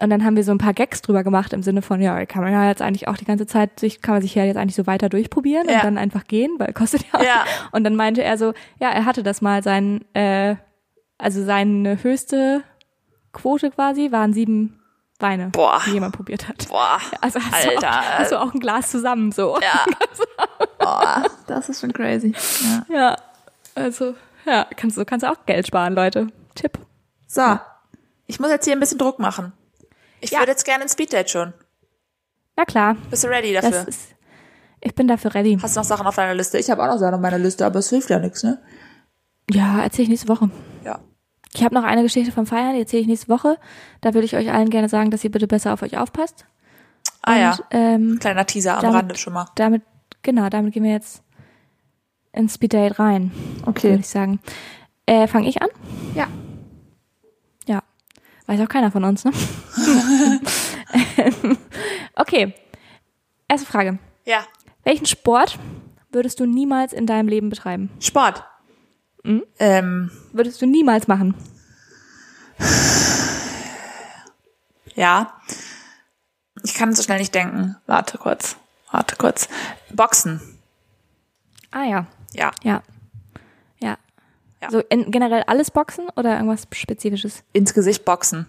[0.01, 2.41] und dann haben wir so ein paar Gags drüber gemacht im Sinne von, ja, kann
[2.41, 4.75] man ja jetzt eigentlich auch die ganze Zeit sich, kann man sich ja jetzt eigentlich
[4.77, 5.75] so weiter durchprobieren Ja.
[5.75, 7.21] und dann einfach gehen, weil kostet ja.
[7.21, 7.43] Ja.
[7.73, 10.55] Und dann meinte er so, ja, er hatte das mal sein, äh,
[11.17, 12.63] also seine höchste
[13.33, 14.75] Quote quasi waren sieben
[15.19, 15.81] Weine, Boah.
[15.85, 16.67] die jemand probiert hat.
[16.69, 17.89] Boah, Also hast, Du Alter.
[17.89, 19.59] auch, hast du auch ein Glas zusammen so.
[19.61, 19.85] ja.
[20.79, 22.33] Boah, das ist schon crazy.
[22.63, 22.85] Ja.
[22.95, 23.15] Ja.
[23.75, 24.15] Also,
[24.45, 26.27] ja, kannst du kannst du auch Geld sparen, Leute.
[26.55, 26.79] Tipp.
[27.27, 27.59] So,
[28.27, 29.53] ich muss jetzt hier ein bisschen Druck machen.
[30.21, 30.39] Ich Ja.
[30.39, 31.53] würde jetzt gerne ins Speeddate schon.
[32.55, 33.71] Na klar, Bist du ready dafür?
[33.71, 34.01] das ist
[34.81, 35.57] ich bin dafür ready.
[35.61, 36.57] Hast du noch Sachen auf deiner Liste?
[36.57, 38.61] Ich habe auch noch Sachen auf meiner Liste, aber es hilft ja nichts, ne?
[39.51, 40.49] Ja, erzähle ich nächste Woche.
[40.85, 40.99] Ja.
[41.53, 43.57] Ich habe noch eine Geschichte vom Feiern, die erzähle ich nächste Woche.
[44.01, 46.45] Da würde ich euch allen gerne sagen, dass ihr bitte besser auf euch aufpasst.
[47.23, 49.47] Ah ja, Und, ähm, kleiner Teaser am damit- Rande schon mal.
[49.55, 49.81] damit,
[50.21, 51.23] genau, damit gehen wir jetzt
[52.33, 53.31] ins Speeddate rein,
[53.65, 54.39] würde ich sagen.
[55.05, 55.69] Äh, Fange ich an?
[56.13, 56.27] Ja.
[57.67, 57.81] Ja.
[58.45, 59.31] Weiß auch keiner von uns, ne?
[62.15, 62.53] okay.
[63.47, 63.97] Erste Frage.
[64.25, 64.43] Ja.
[64.83, 65.57] Welchen Sport
[66.11, 67.89] würdest du niemals in deinem Leben betreiben?
[67.99, 68.43] Sport.
[69.23, 71.35] Ähm, Würdest du niemals machen?
[74.95, 75.33] ja.
[76.63, 77.75] Ich kann so schnell nicht denken.
[77.85, 78.57] Warte kurz.
[78.91, 79.47] Warte kurz.
[79.93, 80.41] Boxen.
[81.71, 82.07] Ah ja.
[82.33, 82.51] Ja.
[82.63, 82.81] Ja.
[83.79, 83.97] Ja.
[84.61, 84.69] Ja.
[84.71, 87.43] So in, generell alles Boxen oder irgendwas Spezifisches?
[87.53, 88.45] Ins Gesicht boxen.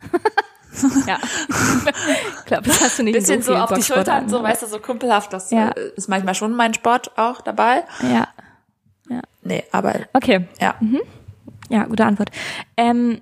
[1.04, 1.18] Ja.
[1.48, 4.62] ich glaube, das hast du nicht Bisschen so, so, auf die Schultern, Schultern, so, weißt
[4.62, 5.32] du, so kumpelhaft.
[5.32, 5.70] Das Ja.
[5.70, 7.84] äh, ist manchmal schon mein Sport auch dabei.
[8.02, 8.28] Ja.
[9.42, 10.46] Nee, aber Okay.
[10.60, 10.74] ja.
[11.68, 12.30] Ja, gute Antwort.
[12.76, 13.20] Ähm,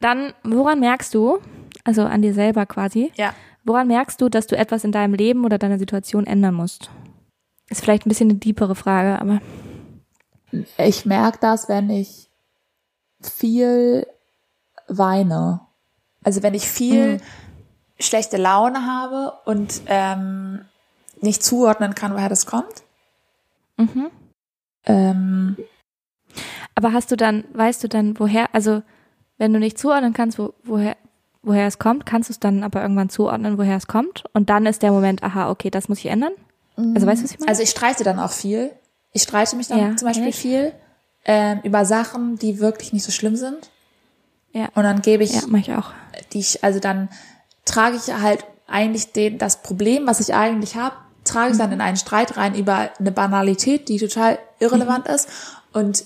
[0.00, 1.38] dann, woran merkst du,
[1.84, 3.34] also an dir selber quasi, Ja.
[3.64, 6.90] woran merkst du, dass du etwas in deinem Leben oder deiner Situation ändern musst?
[7.68, 9.40] Ist vielleicht ein bisschen eine deepere Frage, aber
[10.78, 12.28] Ich merke das, wenn ich
[13.22, 14.06] viel
[14.88, 15.60] weine.
[16.24, 17.20] Also wenn ich viel
[18.00, 20.64] schlechte Laune habe und ähm,
[21.20, 22.82] nicht zuordnen kann, woher das kommt.
[23.76, 24.10] Mhm.
[24.86, 25.56] Ähm,
[26.74, 28.82] Aber hast du dann, weißt du dann, woher, also
[29.38, 30.96] wenn du nicht zuordnen kannst, wo, woher,
[31.42, 34.24] woher es kommt, kannst du es dann aber irgendwann zuordnen, woher es kommt?
[34.32, 36.32] Und dann ist der Moment, aha, okay, das muss ich ändern?
[36.76, 37.48] Also weißt du, was ich meine?
[37.50, 38.70] also ich streite dann auch viel.
[39.12, 40.38] Ich streite mich dann Ja, zum Beispiel echt?
[40.38, 40.72] viel
[41.24, 43.70] ähm, über Sachen, die wirklich nicht so schlimm sind.
[44.52, 45.90] ja, Und dann gebe ich ja, mach ich auch.
[46.32, 47.08] die ich, also dann
[47.66, 51.80] trage ich halt eigentlich den, das Problem, was ich eigentlich habe, trage ich dann in
[51.80, 55.28] einen Streit rein über eine Banalität, die total irrelevant ist.
[55.72, 56.04] Und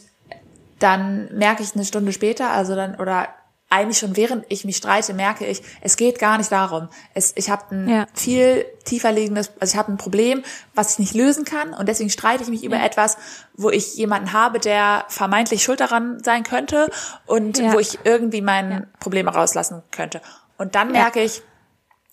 [0.79, 3.29] dann merke ich eine Stunde später, also dann, oder
[3.71, 6.89] eigentlich schon während ich mich streite, merke ich, es geht gar nicht darum.
[7.15, 8.07] Es, ich habe ein Ja.
[8.15, 10.45] viel tiefer liegendes, also ich habe ein Problem,
[10.75, 13.17] was ich nicht lösen kann und deswegen streite ich mich über etwas,
[13.55, 16.89] wo ich jemanden habe, der vermeintlich schuld daran sein könnte
[17.27, 17.73] und Ja.
[17.73, 20.21] wo ich irgendwie mein Problem rauslassen könnte.
[20.57, 21.03] Und dann Ja.
[21.03, 21.43] merke ich,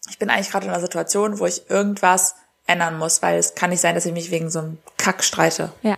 [0.09, 2.35] ich bin eigentlich gerade in einer Situation, wo ich irgendwas
[2.71, 5.71] ändern muss, weil es kann nicht sein, dass ich mich wegen so einem Kack streite.
[5.83, 5.97] Ja.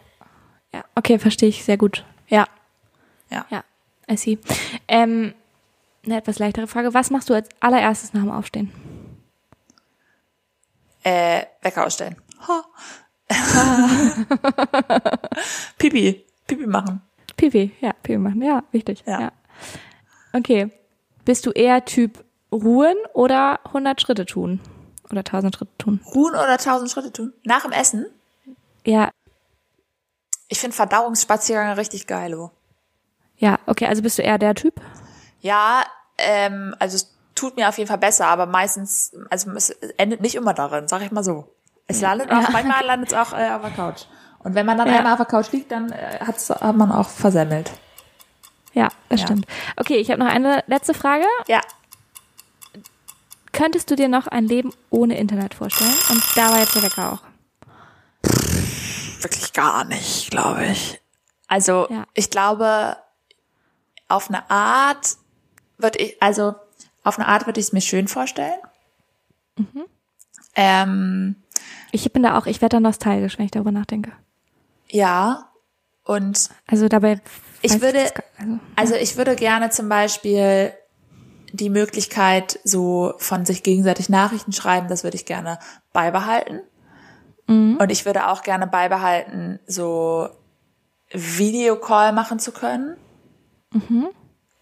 [0.73, 2.03] Ja, okay, verstehe ich sehr gut.
[2.27, 2.47] Ja,
[3.29, 3.45] Ja.
[3.49, 3.63] ja,
[4.09, 4.39] I see.
[4.87, 5.33] Ähm,
[6.05, 6.93] eine etwas leichtere Frage.
[6.93, 8.71] Was machst du als allererstes nach dem Aufstehen?
[11.03, 12.15] Äh, Wecker ausstellen.
[12.47, 12.63] Ha.
[15.77, 16.25] Pipi.
[16.47, 17.01] Pipi machen.
[17.37, 18.41] Pipi, ja, Pipi machen.
[18.41, 19.03] Ja, wichtig.
[19.05, 19.21] Ja.
[19.21, 19.31] Ja.
[20.33, 20.69] Okay.
[21.25, 24.59] Bist du eher Typ ruhen oder 100 Schritte tun?
[25.09, 25.99] Oder 1000 Schritte tun?
[26.13, 27.33] Ruhen oder tausend Schritte tun.
[27.43, 28.05] Nach dem Essen.
[28.85, 29.11] Ja,
[30.49, 32.33] Ich finde Verdauungsspaziergänge richtig geil.
[32.35, 32.51] Oh.
[33.37, 34.75] ja, okay, also bist du eher der Typ?
[35.41, 35.83] Ja,
[36.17, 40.35] ähm, also es tut mir auf jeden Fall besser, aber meistens, also es endet nicht
[40.35, 41.47] immer darin, sag ich mal so.
[41.87, 44.03] Es landet auch, manchmal landet es auch äh, auf der Couch.
[44.39, 44.97] Und wenn man dann Ja.
[44.97, 47.71] einmal auf der Couch liegt, dann äh, hat's, hat man auch versemmelt.
[48.73, 49.27] Ja, das Ja.
[49.27, 49.45] stimmt.
[49.77, 51.25] Okay, ich habe noch eine letzte Frage.
[51.47, 51.61] Ja.
[53.53, 55.93] Könntest du dir noch ein Leben ohne Internet vorstellen?
[56.09, 57.21] Und da war jetzt der Wecker auch.
[59.21, 60.99] Wirklich gar nicht, glaube ich.
[61.47, 62.05] Also Ja.
[62.13, 62.97] ich glaube,
[64.09, 65.15] auf eine Art
[65.77, 66.55] würde ich, also
[67.03, 68.59] auf eine Art würde ich es mir schön vorstellen.
[69.57, 69.83] Mhm.
[70.55, 71.35] Ähm,
[71.91, 74.11] Ich bin da auch, ich werde da nostalgisch, wenn ich darüber nachdenke.
[74.89, 75.49] ja.
[76.05, 77.21] Und Also dabei.
[77.61, 80.73] Ich würde- also, Also ich würde gerne zum Beispiel
[81.53, 85.59] die Möglichkeit, so von sich gegenseitig Nachrichten schreiben, das würde ich gerne
[85.93, 86.61] beibehalten.
[87.79, 90.29] Und ich würde auch gerne beibehalten, so
[91.11, 92.97] Videocall machen zu können.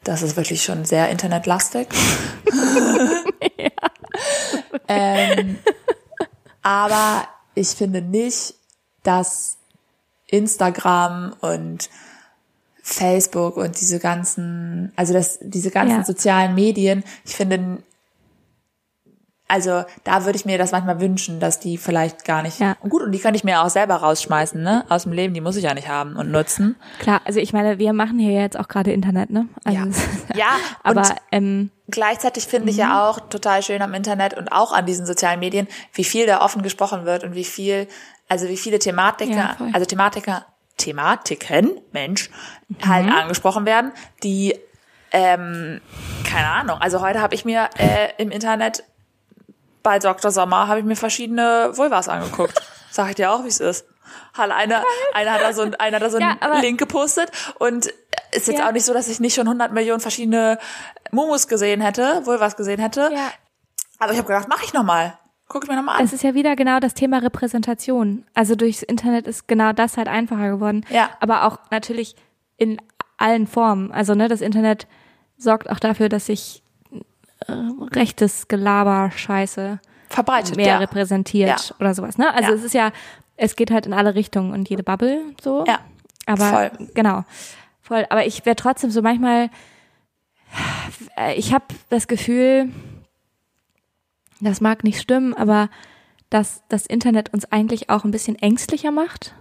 [0.03, 1.87] Das ist wirklich schon sehr internetlastig.
[4.87, 5.59] ähm,
[6.61, 8.55] aber ich finde nicht,
[9.03, 9.57] dass
[10.27, 11.89] Instagram und
[12.93, 16.03] Facebook und diese ganzen, also das, diese ganzen Ja.
[16.05, 17.77] sozialen Medien, ich finde,
[19.47, 22.75] also da würde ich mir das manchmal wünschen, dass die vielleicht gar nicht, Ja.
[22.87, 25.57] gut, und die könnte ich mir auch selber rausschmeißen, ne, aus dem Leben, die muss
[25.57, 26.77] ich ja nicht haben und nutzen.
[26.99, 29.47] klar, also ich meine, wir machen hier jetzt auch gerade Internet, ne?
[29.65, 29.85] Also Ja.
[30.35, 30.47] Ja,
[30.83, 35.05] aber ähm, gleichzeitig finde ich ja auch total schön am Internet und auch an diesen
[35.05, 37.89] sozialen Medien, wie viel da offen gesprochen wird und wie viel,
[38.29, 40.45] also wie viele Thematiker, Ja, also Thematiker,
[40.81, 42.29] Thematiken, Mensch,
[42.85, 43.91] halt angesprochen werden,
[44.23, 44.57] die,
[45.11, 45.81] ähm,
[46.29, 48.83] keine Ahnung, also heute habe ich mir äh, im Internet
[49.83, 50.29] bei Dr.
[50.31, 52.61] Sommer habe ich mir verschiedene Vulvas angeguckt.
[52.91, 53.85] Sag ich dir auch, wie es ist.
[54.37, 57.31] Halt, einer, einer hat da so, ein- einer hat da so einen Ja, Link gepostet
[57.57, 57.87] und
[58.31, 58.67] ist jetzt Ja.
[58.67, 60.59] auch nicht so, dass ich nicht schon 100 Millionen verschiedene
[61.11, 63.09] Mumus gesehen hätte, Vulvas gesehen hätte.
[63.13, 63.31] ja,
[63.99, 65.17] Aber ich habe gedacht, mach ich nochmal.
[65.51, 66.05] Guck ich mir nochmal an.
[66.05, 68.23] es ist ja wieder genau das Thema Repräsentation.
[68.33, 70.85] Also durchs Internet ist genau das halt einfacher geworden.
[70.89, 71.09] Ja.
[71.19, 72.15] Aber auch natürlich
[72.57, 72.77] in
[73.17, 73.91] allen Formen.
[73.91, 74.87] Also ne, das Internet
[75.37, 76.63] sorgt auch dafür, dass sich
[77.47, 77.51] äh,
[77.93, 80.77] rechtes Gelaber, Scheiße Verbreitet, mehr ja.
[80.77, 81.75] repräsentiert Ja.
[81.79, 82.17] oder sowas.
[82.17, 82.33] Ne?
[82.33, 82.55] Also Ja.
[82.55, 82.91] es ist ja,
[83.35, 85.65] es geht halt in alle Richtungen und jede Bubble so.
[85.67, 85.79] Ja,
[86.27, 86.71] Aber voll.
[86.93, 87.25] genau,
[87.81, 88.05] voll.
[88.09, 89.49] Aber ich wäre trotzdem so manchmal,
[91.35, 92.71] ich habe das Gefühl,
[94.41, 95.69] das mag nicht stimmen, aber
[96.29, 99.35] dass das Internet uns eigentlich auch ein bisschen ängstlicher macht,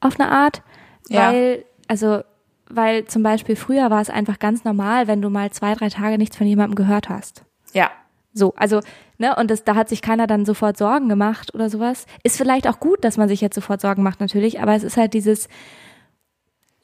[0.00, 0.62] auf eine Art,
[1.08, 1.28] Ja.
[1.32, 2.22] weil, also,
[2.68, 6.18] weil zum Beispiel früher war es einfach ganz normal, wenn du mal zwei, drei Tage
[6.18, 7.44] nichts von jemandem gehört hast.
[7.72, 7.90] Ja.
[8.32, 8.80] So, also,
[9.18, 12.06] ne, und das, da hat sich keiner dann sofort Sorgen gemacht oder sowas.
[12.22, 14.96] Ist vielleicht auch gut, dass man sich jetzt sofort Sorgen macht, natürlich, aber es ist
[14.96, 15.48] halt dieses,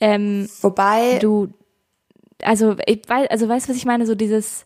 [0.01, 1.49] ähm, Wobei, du,
[2.43, 4.07] also, ich weiß, also weißt du, was ich meine?
[4.07, 4.66] So dieses,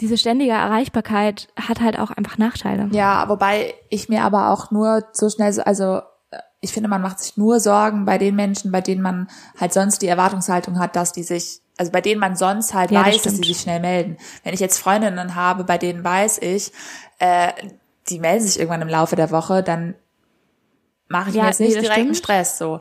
[0.00, 2.88] diese ständige Erreichbarkeit hat halt auch einfach Nachteile.
[2.92, 7.00] ja, wobei ich mir aber auch nur so schnell, so- also äh, ich finde, man
[7.02, 9.28] macht sich nur Sorgen bei den Menschen, bei denen man
[9.58, 13.04] halt sonst die Erwartungshaltung hat, dass die sich, also bei denen man sonst halt Ja,
[13.04, 13.46] das weiß, dass die stimmt.
[13.46, 14.16] sich schnell melden.
[14.44, 16.72] Wenn ich jetzt Freundinnen habe, bei denen weiß ich,
[17.18, 17.52] äh,
[18.08, 19.94] die melden sich irgendwann im Laufe der Woche, dann
[21.08, 22.16] mache ich Ja, mir jetzt nicht das direkt einen stimmt.
[22.18, 22.80] Stress, so.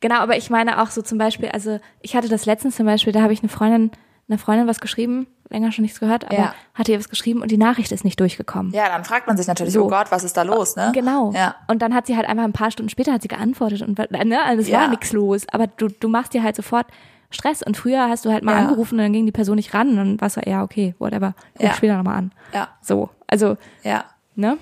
[0.00, 3.12] Genau, aber ich meine auch so zum Beispiel, also ich hatte das letztens zum Beispiel,
[3.12, 3.90] da habe ich eine Freundin,
[4.28, 6.54] einer Freundin was geschrieben, länger schon nichts gehört, aber Ja.
[6.74, 8.72] hatte ihr was geschrieben und die Nachricht ist nicht durchgekommen.
[8.72, 9.84] Ja, dann fragt man sich natürlich, So.
[9.84, 10.90] oh Gott, was ist da los, ne?
[10.94, 11.32] Genau.
[11.32, 11.54] Ja.
[11.68, 14.42] Und dann hat sie halt einfach ein paar Stunden später hat sie geantwortet und ne,
[14.42, 14.80] also es Ja.
[14.80, 16.86] war nichts los, aber du, du machst dir halt sofort
[17.30, 18.58] Stress und früher hast du halt mal Ja.
[18.58, 21.34] angerufen und dann ging die Person nicht ran und dann warst du, ja, okay, whatever,
[21.58, 21.72] ruf Ja.
[21.74, 22.32] später nochmal an.
[22.52, 24.04] Ja, So, also, ja.
[24.34, 24.58] ne?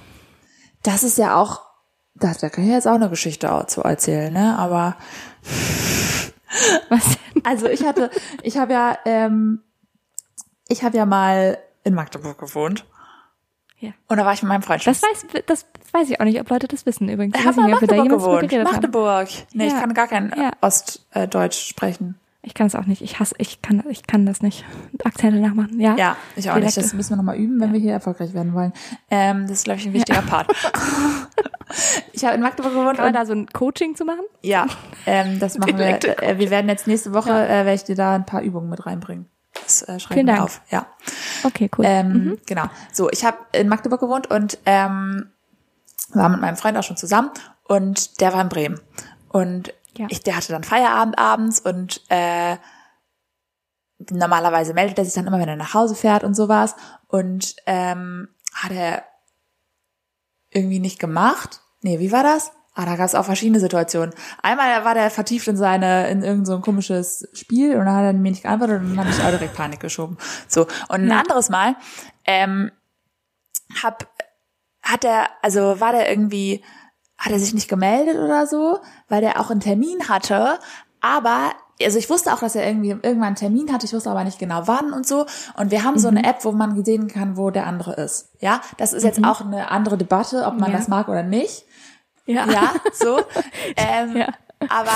[0.82, 1.62] Das ist ja auch,
[2.14, 4.56] da, da kann ich jetzt auch eine Geschichte zu erzählen, ne?
[4.58, 4.96] Aber
[6.88, 7.42] Was denn?
[7.44, 8.10] also ich hatte,
[8.42, 9.62] ich habe ja, ähm,
[10.70, 12.84] ich habe ja mal in Magdeburg gewohnt
[13.78, 13.90] Ja.
[14.08, 14.82] und da war ich mit meinem Freund.
[14.82, 17.34] schon- Das weiß, das weiß ich auch nicht, ob Leute das wissen übrigens.
[17.38, 18.64] ich weiß habe in nicht, wir Magdeburg gewohnt.
[18.72, 19.28] Magdeburg.
[19.52, 19.80] Nee, ich Ja.
[19.80, 20.50] kann gar kein Ja.
[20.60, 22.16] Ostdeutsch sprechen.
[22.42, 23.02] Ich kann es auch nicht.
[23.02, 24.64] Ich hasse, ich kann, ich kann das nicht.
[25.04, 25.78] Akzente nachmachen.
[25.78, 25.94] Ja.
[25.96, 26.62] Ja, ich auch nicht.
[26.74, 26.80] Dialekte.
[26.80, 28.72] Das müssen wir nochmal üben, wenn wir hier erfolgreich werden wollen.
[29.10, 30.46] Ähm, das ist, glaube ich, ein wichtiger Part.
[32.12, 34.24] ich habe in Magdeburg gewohnt Kann man da so ein Coaching zu machen?
[34.42, 34.66] Ja,
[35.06, 35.84] ähm, das machen wir.
[35.84, 38.70] Direkte Äh, wir werden jetzt nächste Woche, äh, werde ich dir da ein paar Übungen
[38.70, 39.26] mit reinbringen.
[39.64, 40.60] Das äh, schreiben wir auf.
[40.70, 40.86] Ja,
[41.44, 41.84] Okay, cool.
[41.86, 42.64] ähm, genau.
[42.92, 45.30] So, ich habe in Magdeburg gewohnt und ähm,
[46.12, 47.30] war mit meinem Freund auch schon zusammen
[47.64, 48.80] und der war in Bremen.
[49.28, 50.06] Und Ja.
[50.10, 52.56] ich, der hatte dann Feierabend abends und äh,
[54.10, 56.74] normalerweise meldet er sich dann immer, wenn er nach Hause fährt und sowas.
[57.06, 59.04] Und ähm, hat er
[60.50, 61.60] irgendwie nicht gemacht.
[61.82, 62.50] Nee, wie war das?
[62.80, 64.14] Ah, da gab es auch verschiedene Situationen.
[64.42, 68.12] Einmal war der vertieft in seine, in irgend so komisches Spiel und dann hat er
[68.14, 70.16] mir nicht geantwortet und dann habe ich auch direkt Panik geschoben.
[70.48, 70.62] So.
[70.88, 71.76] Und ein anderes Mal,
[72.24, 72.70] ähm,
[73.82, 74.06] hab,
[74.82, 76.64] hat er, also war der irgendwie,
[77.18, 78.78] hat er sich nicht gemeldet oder so,
[79.08, 80.58] weil der auch einen Termin hatte,
[81.00, 81.52] aber
[81.82, 84.38] also ich wusste auch, dass er irgendwie irgendwann einen Termin hatte, ich wusste aber nicht
[84.38, 85.24] genau wann und so.
[85.56, 86.18] Und wir haben so Mhm.
[86.18, 88.28] eine App, wo man sehen kann, wo der andere ist.
[88.40, 90.72] Ja, das ist jetzt auch eine andere Debatte, ob man Mhm.
[90.74, 90.78] Ja.
[90.78, 91.64] das mag oder nicht.
[92.30, 92.46] Ja.
[92.50, 93.20] Ja, so.
[93.76, 94.28] ähm, Ja.
[94.68, 94.90] Aber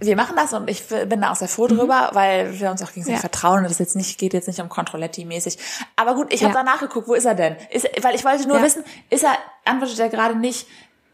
[0.00, 2.88] wir machen das und ich bin da auch sehr froh drüber, weil wir uns auch
[2.88, 3.14] gegenseitig Mhm.
[3.14, 3.20] Ja.
[3.20, 5.58] vertrauen und das jetzt nicht geht jetzt nicht um Controletti-mäßig.
[5.96, 6.48] Aber gut, ich Ja.
[6.48, 7.54] habe da nachgeguckt, wo ist er denn?
[7.70, 8.62] Ist, weil ich wollte nur Ja.
[8.64, 9.34] wissen, ist er
[9.64, 10.66] antwortet er gerade nicht,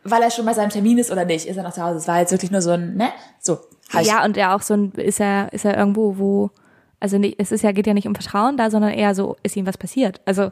[0.05, 1.47] weil er schon bei seinem Termin ist oder nicht?
[1.47, 1.99] Ist er noch zu Hause?
[1.99, 3.11] Es war jetzt wirklich nur so ein, ne?
[3.41, 3.59] So.
[4.01, 6.51] ich- Ja, und er auch so ein, ist er, ist er irgendwo, wo,
[7.01, 9.55] also nicht, es ist ja, geht ja nicht um Vertrauen da, sondern eher so, ist
[9.57, 10.22] ihm was passiert.
[10.24, 10.51] Also,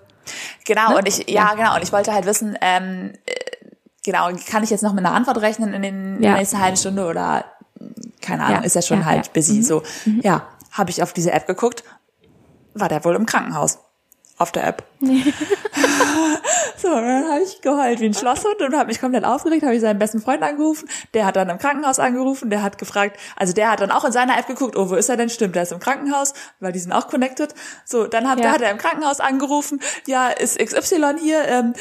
[0.67, 0.97] Genau, Ne?
[0.99, 3.33] und ich, ja, genau, und ich wollte halt wissen, ähm, äh,
[4.07, 6.33] genau, kann ich jetzt noch mit einer Antwort rechnen in den Ja.
[6.39, 7.45] nächsten halben Stunde oder
[8.23, 9.33] keine Ahnung, Ja, ist er schon ja, halt ja.
[9.35, 9.55] busy.
[9.59, 9.63] Mhm.
[9.63, 9.83] So,
[10.23, 11.85] ja, habe ich auf diese App geguckt,
[12.73, 13.79] war der wohl im Krankenhaus.
[14.39, 14.83] Auf der App.
[15.01, 19.81] so, dann habe ich geheult wie ein Schlosshund und habe mich komplett aufgeregt, habe ich
[19.81, 23.71] seinen besten Freund angerufen, der hat dann im Krankenhaus angerufen, der hat gefragt, also der
[23.71, 25.31] hat dann auch in seiner App geguckt, oh, wo ist er denn?
[25.31, 27.55] Stimmt, der ist im Krankenhaus, weil die sind auch connected.
[27.87, 28.43] So, dann hat, Ja.
[28.45, 31.73] der hat er im Krankenhaus angerufen, ja, ist XY hier, ähm,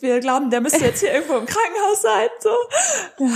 [0.00, 2.50] wir glauben, der müsste jetzt hier irgendwo im Krankenhaus sein, so.
[3.18, 3.30] Ja.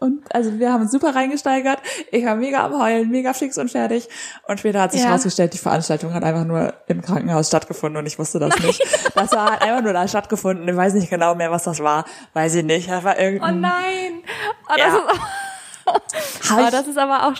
[0.00, 1.78] Und also wir haben uns super reingesteigert.
[2.10, 4.08] Ich war mega am Heulen, mega fix und fertig.
[4.48, 5.08] Und später hat sich Ja.
[5.08, 8.82] herausgestellt, die Veranstaltung hat einfach nur im Krankenhaus stattgefunden und ich wusste das nicht.
[9.14, 10.68] Das war halt einfach nur da stattgefunden.
[10.68, 12.04] Ich weiß nicht genau mehr, was das war.
[12.34, 12.90] Weiß ich nicht.
[12.90, 13.60] Das war oh irgendein.
[13.60, 14.24] nein!
[14.68, 14.96] Oh, das, Ja.
[14.98, 17.34] ist, Hab oh, das ist aber auch,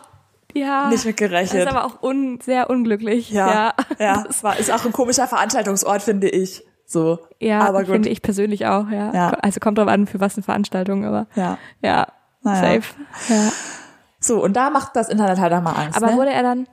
[0.54, 0.88] ja.
[0.88, 3.30] nicht mit Das ist aber auch un, sehr unglücklich.
[3.30, 3.74] ja, Ja.
[3.98, 4.24] ja.
[4.30, 6.64] Es war, ist auch ein komischer Veranstaltungsort, finde ich.
[6.86, 7.18] So.
[7.40, 9.12] Ja, finde ich persönlich auch, ja.
[9.14, 9.30] Ja.
[9.42, 11.58] Also kommt drauf an, für was eine Veranstaltung, aber Ja.
[11.80, 12.06] ja,
[12.42, 12.80] Naja.
[12.80, 12.94] safe.
[13.28, 13.52] Ja.
[14.20, 15.96] So, und da macht das Internet halt auch mal Angst.
[15.96, 16.16] Aber ne?
[16.16, 16.66] wurde er dann,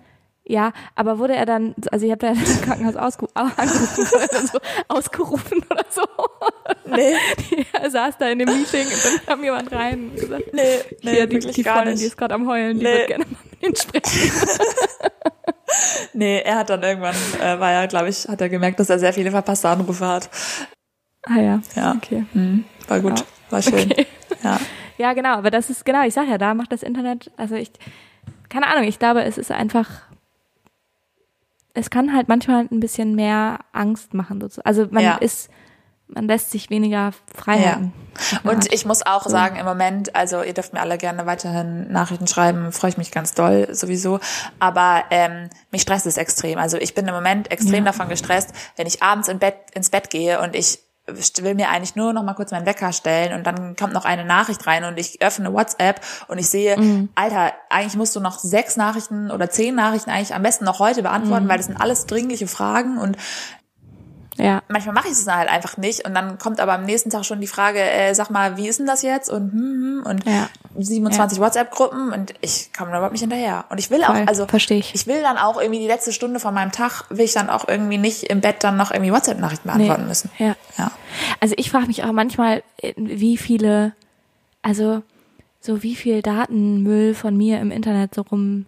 [0.43, 4.59] ja, aber wurde er dann, also ich habe da im Krankenhaus ausgerufen, angerufen, er so
[4.87, 6.01] ausgerufen oder so.
[6.85, 7.13] nee,
[7.73, 10.61] er saß da in dem Meeting und dann kam jemand rein und gesagt, nee,
[11.03, 12.93] nee, hier, die, die Freundin, die ist gerade am Heulen, die Nee.
[12.97, 14.31] wird gerne mal mit Ihnen sprechen.
[16.19, 18.99] Nee, er hat dann irgendwann, äh, war ja, glaube ich, hat er gemerkt, dass er
[18.99, 20.29] sehr viele verpasste Anrufe hat.
[21.23, 21.93] Ah ja, Ja.
[21.95, 22.25] okay.
[22.33, 23.25] Hm, war gut, Ja.
[23.49, 23.89] war schön.
[23.91, 24.05] Okay.
[24.43, 24.59] Ja.
[24.97, 27.71] Ja, genau, aber das ist, genau, ich sag ja, da macht das Internet, also ich,
[28.49, 29.87] keine Ahnung, ich glaube, es ist einfach,
[31.73, 34.41] es kann halt manchmal ein bisschen mehr Angst machen.
[34.41, 34.65] sozusagen.
[34.65, 35.15] Also man Ja.
[35.15, 35.49] ist,
[36.09, 37.93] man lässt sich weniger Freiheiten.
[38.43, 38.51] Ja.
[38.51, 42.27] Und ich muss auch sagen, im Moment, also ihr dürft mir alle gerne weiterhin Nachrichten
[42.27, 44.19] schreiben, freue ich mich ganz doll sowieso.
[44.59, 46.57] Aber ähm, mich stresst es extrem.
[46.57, 47.91] Also ich bin im Moment extrem ja.
[47.91, 50.79] davon gestresst, wenn ich abends in Bett, ins Bett gehe und ich
[51.41, 54.25] will mir eigentlich nur noch mal kurz meinen Wecker stellen und dann kommt noch eine
[54.25, 57.09] Nachricht rein und ich öffne WhatsApp und ich sehe, mhm.
[57.15, 61.01] Alter, eigentlich musst du noch sechs Nachrichten oder zehn Nachrichten eigentlich am besten noch heute
[61.01, 61.49] beantworten, mhm.
[61.49, 63.17] weil das sind alles dringliche Fragen und
[64.39, 64.61] ja.
[64.69, 67.41] Manchmal mache ich es halt einfach nicht und dann kommt aber am nächsten Tag schon
[67.41, 70.49] die Frage, äh, sag mal, wie ist denn das jetzt und hm, hm, und ja.
[70.77, 71.43] 27 ja.
[71.43, 73.65] WhatsApp-Gruppen und ich komme da überhaupt nicht hinterher.
[73.69, 74.95] Und ich will auch, also verstehe ich.
[74.95, 77.67] ich will dann auch irgendwie die letzte Stunde von meinem Tag, will ich dann auch
[77.67, 80.07] irgendwie nicht im Bett dann noch irgendwie WhatsApp-Nachrichten beantworten nee.
[80.07, 80.31] müssen.
[80.37, 80.55] Ja.
[80.77, 80.91] ja.
[81.39, 83.93] Also ich frage mich auch manchmal, äh, wie viele,
[84.61, 85.03] also
[85.59, 88.65] so wie viel Datenmüll von mir im Internet so rum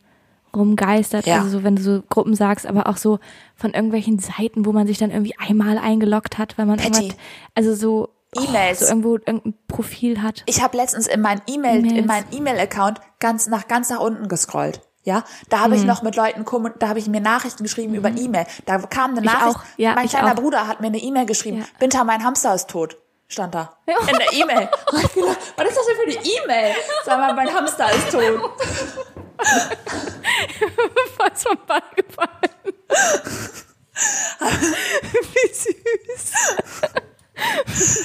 [0.56, 1.26] rumgeistert.
[1.26, 1.38] Ja.
[1.38, 3.20] Also so, wenn du so Gruppen sagst, aber auch so
[3.56, 7.16] von irgendwelchen Seiten, wo man sich dann irgendwie einmal eingeloggt hat, weil man irgendwas,
[7.56, 10.44] also so E-Mails, oh, so irgendwo irgendein Profil hat.
[10.46, 14.82] Ich habe letztens in mein E-Mail in meinen E-Mail-Account ganz nach ganz nach unten gescrollt.
[15.04, 15.88] Ja, da habe ich mhm.
[15.88, 16.46] noch mit Leuten
[16.78, 17.98] da habe ich mir Nachrichten geschrieben mhm.
[17.98, 18.46] über E-Mail.
[18.66, 19.58] Da kam eine Nachricht.
[19.78, 20.36] Ja, mein kleiner auch.
[20.36, 21.60] Bruder hat mir eine E-Mail geschrieben.
[21.60, 21.66] Ja.
[21.80, 22.98] Binta, mein Hamster ist tot.
[23.28, 23.78] Stand da.
[23.88, 23.96] Ja.
[24.00, 24.70] In der E-Mail.
[24.92, 26.76] was ist das denn für eine E-Mail?
[27.06, 28.22] Sag mal, mein Hamster ist tot.
[31.18, 32.30] Fast vom Ball gefallen.
[35.34, 36.34] Wie süß.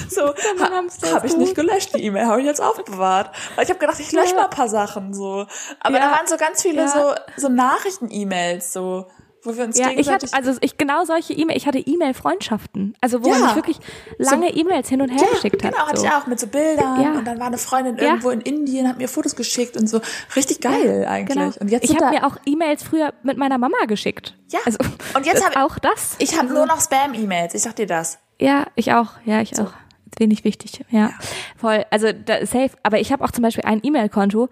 [0.09, 0.27] So,
[0.59, 3.35] ha, habe ich nicht gelöscht, die E-Mail habe ich jetzt aufbewahrt.
[3.55, 5.45] Weil ich habe gedacht, ich lösche mal ein paar Sachen so.
[5.79, 6.09] Aber ja.
[6.09, 6.87] da waren so ganz viele ja.
[6.87, 9.07] so, so Nachrichten-E-Mails so
[9.47, 13.23] wo wir uns ja, ich hatte, also ich genau solche E-Mail, ich hatte E-Mail-Freundschaften, also
[13.23, 13.39] wo ja.
[13.39, 13.79] man sich wirklich
[14.17, 15.73] lange so, E-Mails hin und her ja, geschickt hat.
[15.73, 17.13] Genau, hatte ich auch mit so Bildern ja.
[17.13, 20.01] und dann war eine Freundin irgendwo in Indien, hat mir Fotos geschickt und so.
[20.35, 21.37] Richtig geil eigentlich.
[21.37, 21.51] Genau.
[21.59, 24.35] Und jetzt ich habe mir auch E-Mails früher mit meiner Mama geschickt.
[24.49, 24.59] Ja.
[24.65, 24.79] Also,
[25.15, 26.15] und jetzt habe auch das.
[26.19, 28.19] Ich habe also, nur noch Spam-E-Mails, ich sag dir das.
[28.39, 29.63] Ja, ich auch, ja, ich so.
[29.63, 29.73] auch.
[30.19, 31.11] Wenig wichtig, ja.
[31.57, 34.49] Voll, also da, safe, aber ich habe auch zum Beispiel ein E-Mail-Konto,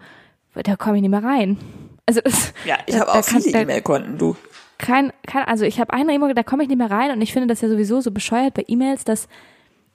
[0.54, 1.58] da komme ich nicht mehr rein.
[2.06, 4.36] Also das, ja, ich habe auch viele E-Mail-Konten, du
[4.78, 7.32] kein, kein also ich habe eine E-Mail, da komme ich nicht mehr rein und ich
[7.32, 9.28] finde das ja sowieso so bescheuert bei E-Mails, dass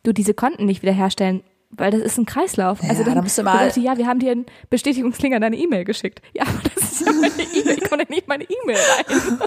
[0.03, 2.81] du diese Konten nicht wiederherstellen, weil das ist ein Kreislauf.
[2.83, 3.65] Ja, also dann, dann musst du mal.
[3.65, 6.21] Sagst ja, wir haben dir einen Bestätigungslink an deine E-Mail geschickt.
[6.33, 7.77] Ja, aber das ist ja meine E-Mail.
[7.77, 9.39] Ich komme ja nicht meine E-Mail rein.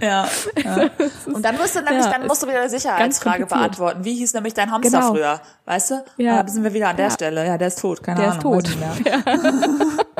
[0.00, 0.28] ja.
[0.62, 0.90] ja.
[1.32, 4.04] Und dann musst du nämlich, ja, dann musst du wieder eine Sicherheitsfrage beantworten.
[4.04, 5.12] Wie hieß nämlich dein Hamster genau.
[5.12, 5.40] früher?
[5.64, 6.04] Weißt du?
[6.18, 6.42] Ja.
[6.42, 7.10] Da sind wir wieder an der.
[7.10, 7.46] Stelle.
[7.46, 8.02] Ja, der ist tot.
[8.02, 8.62] Keine der Ahnung.
[8.62, 10.06] Der ist tot.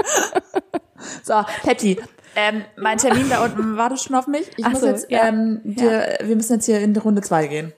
[1.22, 2.01] So, Patty,
[2.39, 4.49] ähm, mein Termin da unten wartet schon auf mich.
[4.57, 5.26] Ich Ach muss so, jetzt, ja.
[5.26, 7.72] ähm, wir, wir müssen jetzt hier in die Runde zwei gehen.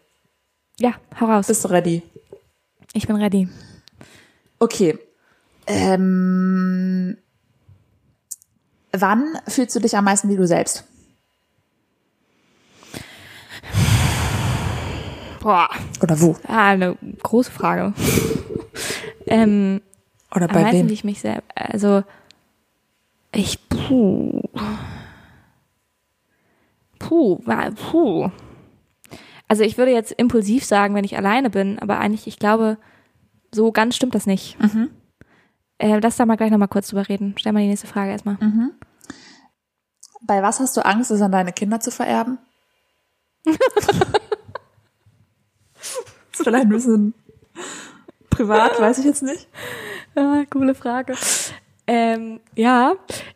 [0.79, 1.47] Ja, hau raus.
[1.47, 2.03] Bist du ready?
[2.93, 3.49] Ich bin ready.
[4.59, 4.99] Okay.
[5.67, 7.17] Ähm,
[8.93, 10.85] wann fühlst du dich am meisten wie du selbst?
[15.41, 15.71] Boah.
[16.03, 16.37] Oder wo?
[16.47, 17.95] Ah, eine große Frage.
[19.27, 19.81] ähm,
[20.35, 20.89] Oder bei am wem?
[20.91, 22.03] Wie ich mich selbst, also
[23.33, 24.43] ich, puh.
[26.99, 27.39] Puh,
[27.91, 28.31] puh.
[29.49, 32.79] Also ich würde jetzt impulsiv sagen, wenn ich alleine bin, aber eigentlich, ich glaube,
[33.53, 34.61] so ganz stimmt das nicht.
[34.61, 34.91] Mhm.
[35.79, 37.35] Äh, lass da mal gleich nochmal kurz drüber reden.
[37.37, 38.37] Stell mal die nächste Frage erstmal.
[38.41, 38.73] Mhm.
[40.23, 42.39] Bei was hast du Angst, es an deine Kinder zu vererben?
[43.45, 43.59] ist
[46.33, 47.15] vielleicht ein bisschen
[48.29, 49.49] privat, weiß ich jetzt nicht.
[50.15, 51.15] Ja, coole Frage.
[51.93, 52.95] Ähm, ja,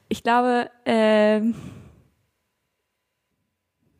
[0.08, 1.56] ich glaube, ähm,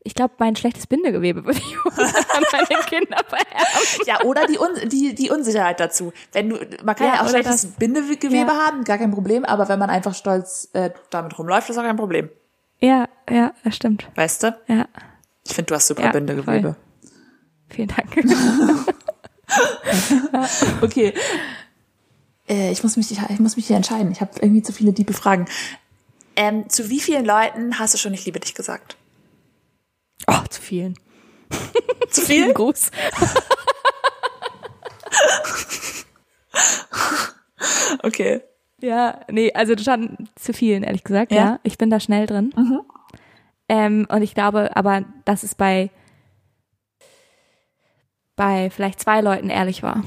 [0.04, 4.06] ich glaube, mein schlechtes Bindegewebe würde ich an meine Kinder vererben.
[4.06, 6.12] Ja, oder die, Un die, die Unsicherheit dazu.
[6.30, 8.66] Wenn du, man kann ja, ja auch schlechtes das, Bindegewebe ja.
[8.66, 11.96] haben, gar kein Problem, aber wenn man einfach stolz äh, damit rumläuft, ist auch kein
[11.96, 12.30] Problem.
[12.78, 14.08] Ja, ja, das stimmt.
[14.14, 14.56] Weißt du?
[14.68, 14.86] Ja.
[15.44, 16.76] Ich finde, du hast super ja, Bindegewebe.
[17.00, 17.10] Voll.
[17.70, 18.08] Vielen Dank.
[20.80, 21.12] okay.
[22.48, 24.12] Äh, ich muss mich, ich muss mich hier entscheiden.
[24.12, 25.46] Ich habe irgendwie zu viele diebe Fragen.
[26.36, 28.96] Ähm, zu wie vielen Leuten hast du schon ich liebe dich gesagt?
[30.26, 30.98] Oh, zu vielen.
[32.10, 32.52] zu vielen?
[32.54, 32.90] Gruß.
[38.02, 38.40] okay.
[38.80, 41.38] Ja, nee, also schon zu vielen, ehrlich gesagt, ja.
[41.38, 41.60] ja.
[41.62, 42.52] Ich bin da schnell drin.
[42.56, 42.80] Mhm.
[43.68, 45.90] Ähm, und ich glaube, aber dass es bei,
[48.36, 50.02] bei vielleicht zwei Leuten ehrlich war.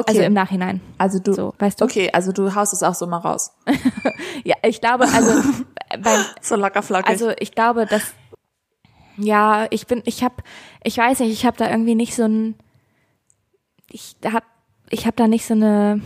[0.00, 0.10] Okay.
[0.10, 0.80] Also im Nachhinein.
[0.98, 1.84] Also du, so, weißt du?
[1.84, 3.52] Okay, also du haust es auch so mal raus.
[4.44, 5.42] ja, ich glaube, also
[6.00, 7.08] beim, so locker flockig.
[7.08, 8.14] Also ich glaube, dass
[9.18, 10.36] ja, ich bin, ich habe,
[10.84, 12.54] ich weiß nicht, ich habe da irgendwie nicht so ein,
[13.90, 14.44] ich hab,
[14.90, 16.00] ich habe da nicht so eine,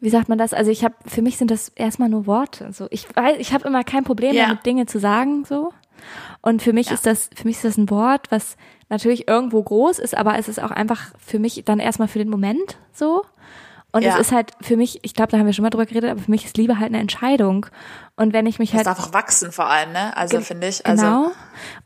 [0.00, 0.54] wie sagt man das?
[0.54, 2.72] Also ich habe, für mich sind das erstmal nur Worte.
[2.72, 4.46] So, ich weiß, ich habe immer kein Problem ja.
[4.46, 5.72] damit, Dinge zu sagen, so.
[6.40, 6.94] Und für mich ja.
[6.94, 8.56] ist das, für mich ist das ein Wort, was
[8.88, 12.28] natürlich irgendwo groß ist, aber es ist auch einfach für mich dann erstmal für den
[12.30, 13.24] Moment so.
[13.92, 14.14] Und Ja.
[14.14, 16.20] es ist halt für mich, ich glaube, da haben wir schon mal drüber geredet, aber
[16.20, 17.66] für mich ist Liebe halt eine Entscheidung.
[18.16, 20.16] Und wenn ich mich Das halt darf auch wachsen vor allem, ne?
[20.16, 20.84] Also finde ich.
[20.84, 21.30] Also, genau.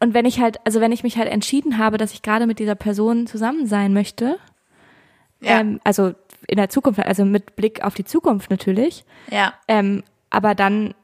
[0.01, 2.59] Und wenn ich halt, also wenn ich mich halt entschieden habe, dass ich gerade mit
[2.61, 4.38] dieser Person zusammen sein möchte,
[5.40, 5.61] Ja.
[5.61, 6.14] ähm, also
[6.46, 9.53] in der Zukunft, also mit Blick auf die Zukunft natürlich, ja.
[9.68, 10.94] ähm, aber dann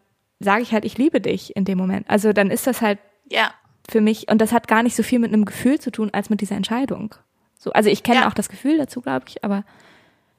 [0.41, 2.09] sage ich halt, ich liebe dich in dem Moment.
[2.09, 2.99] Also dann ist das halt
[3.31, 3.51] Ja.
[3.91, 6.31] Für mich, und das hat gar nicht so viel mit einem Gefühl zu tun, als
[6.31, 7.15] mit dieser Entscheidung.
[7.59, 8.29] So, also ich kenne Ja.
[8.29, 9.65] auch das Gefühl dazu, glaube ich, aber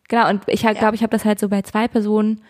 [0.07, 0.81] genau, und ich halt, Ja.
[0.81, 2.41] glaube, ich habe das halt so bei zwei Personen,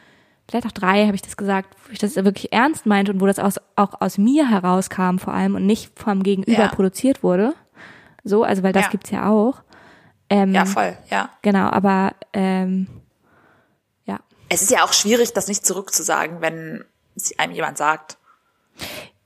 [0.50, 3.26] vielleicht auch drei, habe ich das gesagt, wo ich das wirklich ernst meinte und wo
[3.26, 6.68] das aus, auch aus mir herauskam vor allem und nicht vom Gegenüber Ja.
[6.68, 7.54] produziert wurde.
[8.24, 9.62] So, also weil das gibt's ja auch.
[10.30, 11.30] Ähm, Ja, voll, ja.
[11.44, 12.88] Genau, aber ähm,
[14.06, 14.20] ja.
[14.50, 16.84] Es ist ja auch schwierig, das nicht zurückzusagen, wenn
[17.16, 18.18] es einem jemand sagt.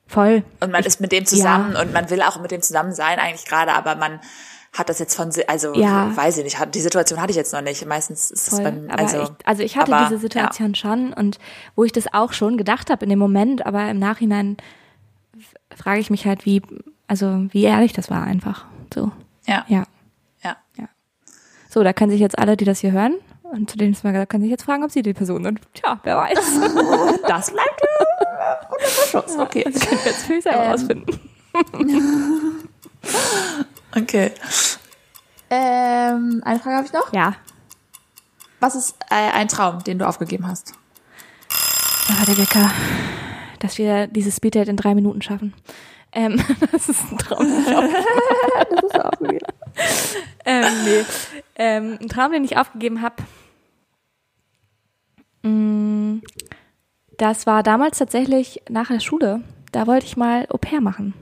[0.10, 0.44] Voll.
[0.60, 3.46] Und man ist mit dem zusammen und man will auch mit dem zusammen sein eigentlich
[3.46, 4.20] gerade, aber man
[4.76, 6.16] hat das jetzt von, also Ja.
[6.16, 7.86] weiß ich nicht, die Situation hatte ich jetzt noch nicht.
[7.86, 8.64] Meistens ist Voll.
[8.64, 11.38] beim, aber also, ich, also ich hatte aber, diese Situation schon und
[11.76, 14.58] wo ich das auch schon gedacht habe in dem Moment, aber im Nachhinein
[15.76, 16.64] frage ich mich halt, wie,
[17.08, 18.66] also wie ehrlich das war einfach.
[18.92, 19.12] So,
[19.46, 19.84] Ja, ja.
[20.44, 20.56] ja.
[21.70, 24.12] So, da können sich jetzt alle, die das hier hören, und zu denen ist mal
[24.12, 25.60] gesagt, können sich jetzt fragen, ob sie die Person sind.
[25.76, 26.38] Tja, wer weiß.
[27.28, 27.82] Das bleibt
[28.54, 29.38] äh, unter Verschluss.
[29.38, 29.64] Okay.
[29.72, 30.72] Das können wir jetzt mich selber Ähm.
[30.72, 31.20] rausfinden.
[33.96, 34.32] Okay.
[35.50, 37.12] Ähm, eine Frage habe ich noch.
[37.12, 37.36] Ja.
[38.60, 40.74] Was ist äh, ein Traum, den du aufgegeben hast?
[42.08, 42.72] Da war der Wecker,
[43.60, 45.54] dass wir dieses Speeddate in drei Minuten schaffen.
[46.12, 47.46] Ähm, das ist ein Traum.
[47.46, 48.06] Den ich aufgegeben
[48.70, 49.46] das ist aufgegeben.
[50.46, 51.06] ähm, nee.
[51.56, 53.16] ähm, ein Traum, den ich aufgegeben habe.
[57.20, 59.42] Das war damals tatsächlich nach der Schule.
[59.74, 61.14] Da wollte ich mal Au pair machen.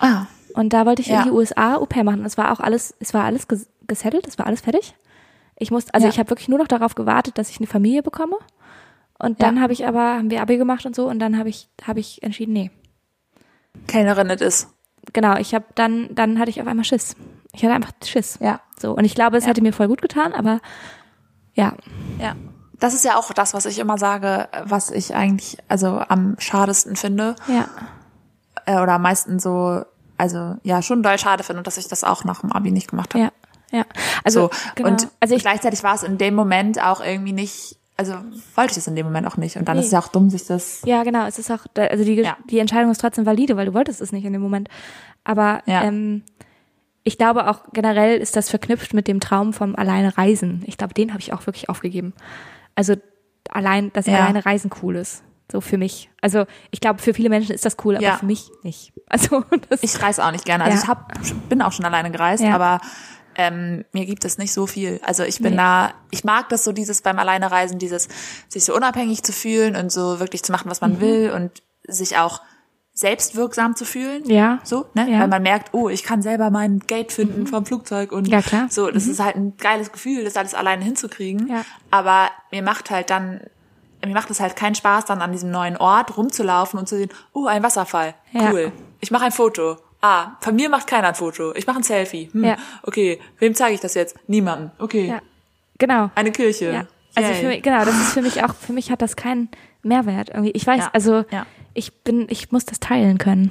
[0.00, 1.20] Ah, Und da wollte ich Ja.
[1.20, 2.24] in die USA Au pair machen.
[2.26, 4.94] Es war auch alles, es war alles ges- gesettelt, es war alles fertig.
[5.56, 6.12] Ich musste, also Ja.
[6.12, 8.36] ich habe wirklich nur noch darauf gewartet, dass ich eine Familie bekomme.
[9.18, 9.62] Und dann Ja.
[9.62, 12.22] habe ich aber, haben wir Abi gemacht und so und dann habe ich, habe ich
[12.24, 12.70] entschieden, nee.
[13.86, 14.68] Kellnerin das ist.
[15.12, 17.16] Genau, ich habe dann, dann hatte ich auf einmal Schiss.
[17.54, 18.38] Ich hatte einfach Schiss.
[18.42, 18.60] Ja.
[18.78, 18.94] So.
[18.96, 20.60] Und ich glaube, es hätte mir voll gut getan, aber
[21.54, 21.74] ja.
[22.20, 22.34] Ja.
[22.82, 26.96] Das ist ja auch das, was ich immer sage, was ich eigentlich also am schadesten
[26.96, 27.66] finde Ja.
[28.66, 29.82] äh, oder am meisten so,
[30.18, 33.14] also ja schon doll schade finde, dass ich das auch nach dem Abi nicht gemacht
[33.14, 33.24] habe.
[33.24, 33.30] Ja.
[33.70, 33.84] Ja.
[34.24, 34.88] Also, so genau.
[34.90, 38.14] und also ich, gleichzeitig war es in dem Moment auch irgendwie nicht, also
[38.54, 39.80] wollte ich es in dem Moment auch nicht und dann Nee.
[39.80, 42.36] ist es ja auch dumm, sich das ja, genau, es ist auch, also die, Ja.
[42.50, 44.68] die Entscheidung ist trotzdem valide, weil du wolltest es nicht in dem Moment.
[45.24, 45.84] Aber Ja.
[45.84, 46.22] ähm,
[47.04, 50.62] ich glaube auch generell ist das verknüpft mit dem Traum vom alleine Reisen.
[50.66, 52.12] Ich glaube, den habe ich auch wirklich aufgegeben.
[52.74, 52.94] Also
[53.50, 54.18] allein, dass Ja.
[54.20, 55.22] alleine Reisen cool ist.
[55.50, 56.10] So für mich.
[56.22, 58.16] Also ich glaube, für viele Menschen ist das cool, aber Ja.
[58.16, 58.92] für mich nicht.
[59.08, 60.64] Also das Ich reise auch nicht gerne.
[60.64, 60.82] Also Ja.
[60.82, 61.12] ich hab,
[61.50, 62.54] bin auch schon alleine gereist, Ja.
[62.54, 62.80] aber
[63.34, 65.00] ähm, mir gibt es nicht so viel.
[65.04, 65.56] Also ich bin Nee.
[65.58, 68.08] da, ich mag das so, dieses beim Alleinereisen, dieses
[68.48, 70.88] sich so unabhängig zu fühlen und so wirklich zu machen, was Mhm.
[70.88, 72.40] man will und sich auch
[72.94, 74.28] selbstwirksam zu fühlen.
[74.28, 74.58] Ja.
[74.64, 75.10] So, ne?
[75.10, 75.20] Ja.
[75.20, 78.66] Weil man merkt, oh, ich kann selber mein Gate finden vom Flugzeug und Ja, klar.
[78.70, 81.48] so, das ist halt ein geiles Gefühl, das alles alleine hinzukriegen.
[81.48, 81.64] Ja.
[81.90, 83.40] Aber mir macht halt dann,
[84.04, 87.10] mir macht es halt keinen Spaß, dann an diesem neuen Ort rumzulaufen und zu sehen,
[87.32, 88.14] oh, ein Wasserfall.
[88.32, 88.50] Ja.
[88.52, 88.72] Cool.
[89.00, 89.76] Ich mache ein Foto.
[90.02, 91.54] Ah, von mir macht keiner ein Foto.
[91.54, 92.28] Ich mache ein Selfie.
[92.32, 92.56] Hm, Ja.
[92.82, 94.16] Okay, wem zeige ich das jetzt?
[94.26, 94.70] Niemandem.
[94.78, 95.06] Okay.
[95.08, 95.20] Ja.
[95.78, 96.10] Genau.
[96.14, 96.72] Eine Kirche.
[96.72, 96.86] Ja.
[97.14, 97.40] Also Yay.
[97.40, 99.48] für mich, genau, das ist für mich auch, für mich hat das keinen
[99.82, 100.50] Mehrwert irgendwie.
[100.52, 100.90] Ich weiß, Ja.
[100.92, 101.46] also Ja.
[101.74, 103.50] ich bin, ich muss das teilen können.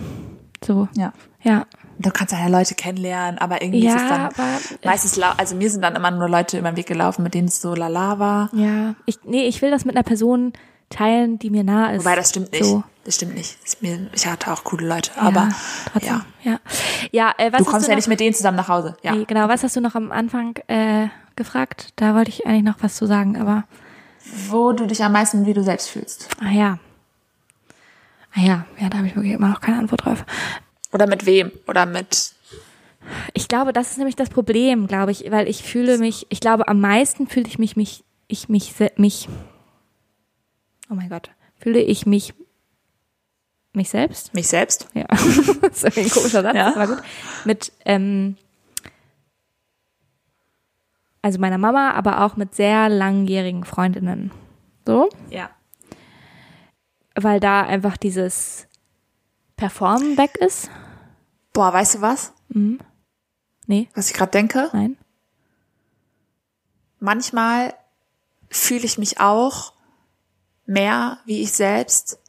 [0.63, 0.88] So.
[0.95, 1.13] Ja.
[1.43, 1.65] Ja.
[1.99, 5.69] Du kannst ja Leute kennenlernen, aber irgendwie Ja, ist es dann aber- meistens, also mir
[5.69, 8.49] sind dann immer nur Leute über den Weg gelaufen, mit denen es so lala war.
[8.53, 8.95] Ja.
[9.05, 10.53] Ich, nee, ich will das mit einer Person
[10.89, 11.99] teilen, die mir nah ist.
[12.05, 12.63] Wobei das stimmt nicht.
[12.65, 12.84] So.
[13.03, 13.57] Das stimmt nicht.
[13.82, 15.49] Mir, ich hatte auch coole Leute, Ja, aber
[15.91, 16.21] trotzdem.
[16.43, 16.51] ja.
[16.51, 16.59] Ja.
[17.11, 18.95] Ja, äh, was Du hast kommst du ja noch, nicht mit denen zusammen nach Hause.
[19.03, 19.13] Ja.
[19.15, 21.89] Nee, genau, was hast du noch am Anfang äh, gefragt?
[21.95, 23.63] Da wollte ich eigentlich noch was zu sagen, aber
[24.49, 26.30] Wo du dich am meisten wie du selbst fühlst.
[26.41, 26.80] ah ja.
[28.34, 30.26] Ah ja, ja, da habe ich wirklich immer noch keine Antwort drauf.
[30.93, 31.51] Oder mit wem?
[31.67, 32.34] Oder mit.
[33.34, 36.67] Ich glaube, das ist nämlich das Problem, glaube ich, weil ich fühle mich, ich glaube,
[36.67, 39.28] am meisten fühle ich mich, mich, ich mich, mich,
[40.89, 42.34] oh mein Gott, fühle ich mich,
[43.74, 44.34] mich selbst?
[44.34, 44.88] Mich selbst?
[44.93, 46.67] Ja, das ist irgendwie ein komischer Satz, Ja.
[46.76, 47.03] aber gut.
[47.45, 48.38] Mit, ähm,
[51.22, 54.32] also meiner Mama, aber auch mit sehr langjährigen Freundinnen.
[54.86, 55.49] So, Ja.
[57.15, 58.67] weil da einfach dieses
[59.57, 60.69] Performen weg ist.
[61.53, 62.34] Boah, weißt du was?
[63.67, 64.69] Nee, Was ich gerade denke?
[64.74, 64.97] nein.
[66.99, 67.74] Manchmal
[68.49, 69.74] fühle ich mich auch
[70.65, 72.19] mehr wie ich selbst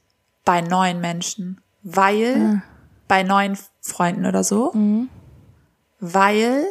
[0.45, 1.61] bei neuen Menschen.
[1.83, 2.63] Weil
[3.09, 4.73] bei neuen Freunden oder so
[6.05, 6.65] weil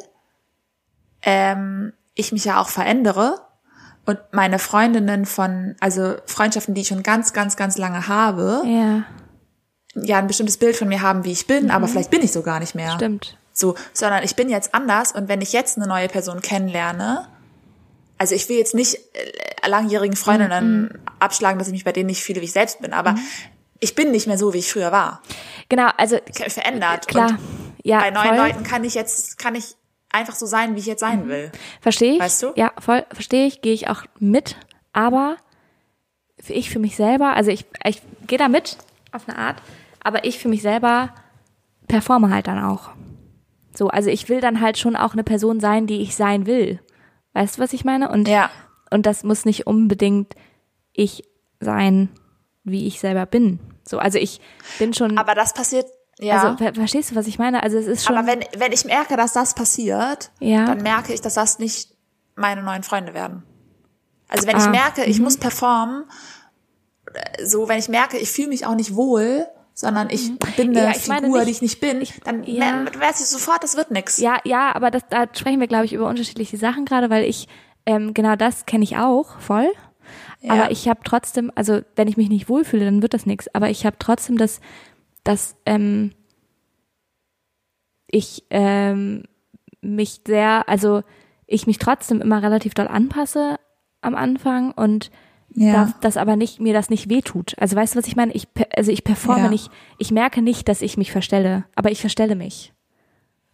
[1.22, 3.39] ähm, ich mich ja auch verändere
[4.05, 9.03] und meine Freundinnen von, also Freundschaften, die ich schon ganz, ganz, ganz lange habe, Ja,
[9.95, 12.41] ja ein bestimmtes Bild von mir haben, wie ich bin, aber vielleicht bin ich so
[12.41, 12.91] gar nicht mehr.
[12.91, 13.38] stimmt.
[13.53, 17.28] So, sondern ich bin jetzt anders und wenn ich jetzt eine neue Person kennenlerne,
[18.18, 22.24] also ich will jetzt nicht äh, langjährigen Freundinnen abschlagen, dass ich mich bei denen nicht
[22.24, 23.16] fühle, wie ich selbst bin, aber
[23.80, 25.22] ich bin nicht mehr so, wie ich früher war.
[25.70, 27.07] Genau, also verändert.
[27.07, 27.32] klar.
[27.32, 27.39] Und
[27.84, 28.38] ja, bei neuen voll.
[28.38, 29.76] Leuten kann ich jetzt, kann ich
[30.14, 31.51] einfach so sein, wie ich jetzt sein will.
[31.82, 32.20] Verstehe ich.
[32.20, 32.53] Weißt du?
[32.55, 34.55] Ja, voll, verstehe ich, gehe ich auch mit.
[34.93, 35.38] Aber
[36.39, 38.78] für ich für mich selber, also ich, ich gehe da mit
[39.12, 39.62] auf eine Art,
[40.03, 41.14] aber ich für mich selber
[41.88, 42.89] performe halt dann auch.
[43.74, 46.80] So, also ich will dann halt schon auch eine Person sein, die ich sein will.
[47.34, 48.09] Weißt du, was ich meine?
[48.09, 48.49] Und, Ja.
[48.89, 50.36] und das muss nicht unbedingt
[50.93, 51.24] ich
[51.62, 52.09] sein,
[52.64, 53.59] wie ich selber bin.
[53.88, 54.41] So, also ich
[54.80, 55.86] bin schon, Aber das passiert,
[56.22, 56.41] ja.
[56.41, 57.63] also ver verstehst du, was ich meine?
[57.63, 60.65] Also es ist schon, aber wenn, wenn ich merke, dass das passiert, Ja.
[60.65, 61.95] dann merke ich, dass das nicht
[62.36, 63.43] meine neuen Freunde werden.
[64.30, 66.05] Also wenn Ah, ich merke, ich muss performen,
[67.13, 70.82] äh, so wenn ich merke, ich fühle mich auch nicht wohl, sondern ich bin eine
[70.82, 70.86] Mhm.
[70.86, 72.86] Ja, ich Figur, nicht- die ich nicht bin, dann ja.
[72.99, 74.17] weiß ich sofort, das wird nix.
[74.17, 77.47] Ja, ja, aber das, da sprechen wir, glaube ich, über unterschiedliche Sachen gerade, weil ich,
[77.86, 79.72] ähm, genau das kenne ich auch voll.
[80.41, 80.53] Ja.
[80.53, 83.53] Aber ich habe trotzdem, also wenn ich mich nicht wohlfühle, dann wird das nichts.
[83.53, 84.59] Aber ich habe trotzdem das,
[85.24, 86.11] dass ähm,
[88.07, 89.24] ich ähm,
[89.82, 91.01] mich sehr, also
[91.47, 93.59] ich mich trotzdem immer relativ doll anpasse
[94.01, 95.11] am Anfang und
[95.53, 95.84] Ja.
[95.86, 97.53] das, das aber nicht mir das nicht wehtut.
[97.59, 98.34] Also weißt du, was ich meine?
[98.34, 99.49] Ich also ich performe Ja.
[99.49, 102.74] nicht, ich merke nicht, dass ich mich verstelle, aber ich verstelle mich.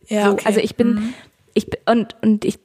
[0.08, 0.46] ja So, okay.
[0.46, 1.14] Also ich bin,
[1.54, 2.60] ich bin, und, und ich,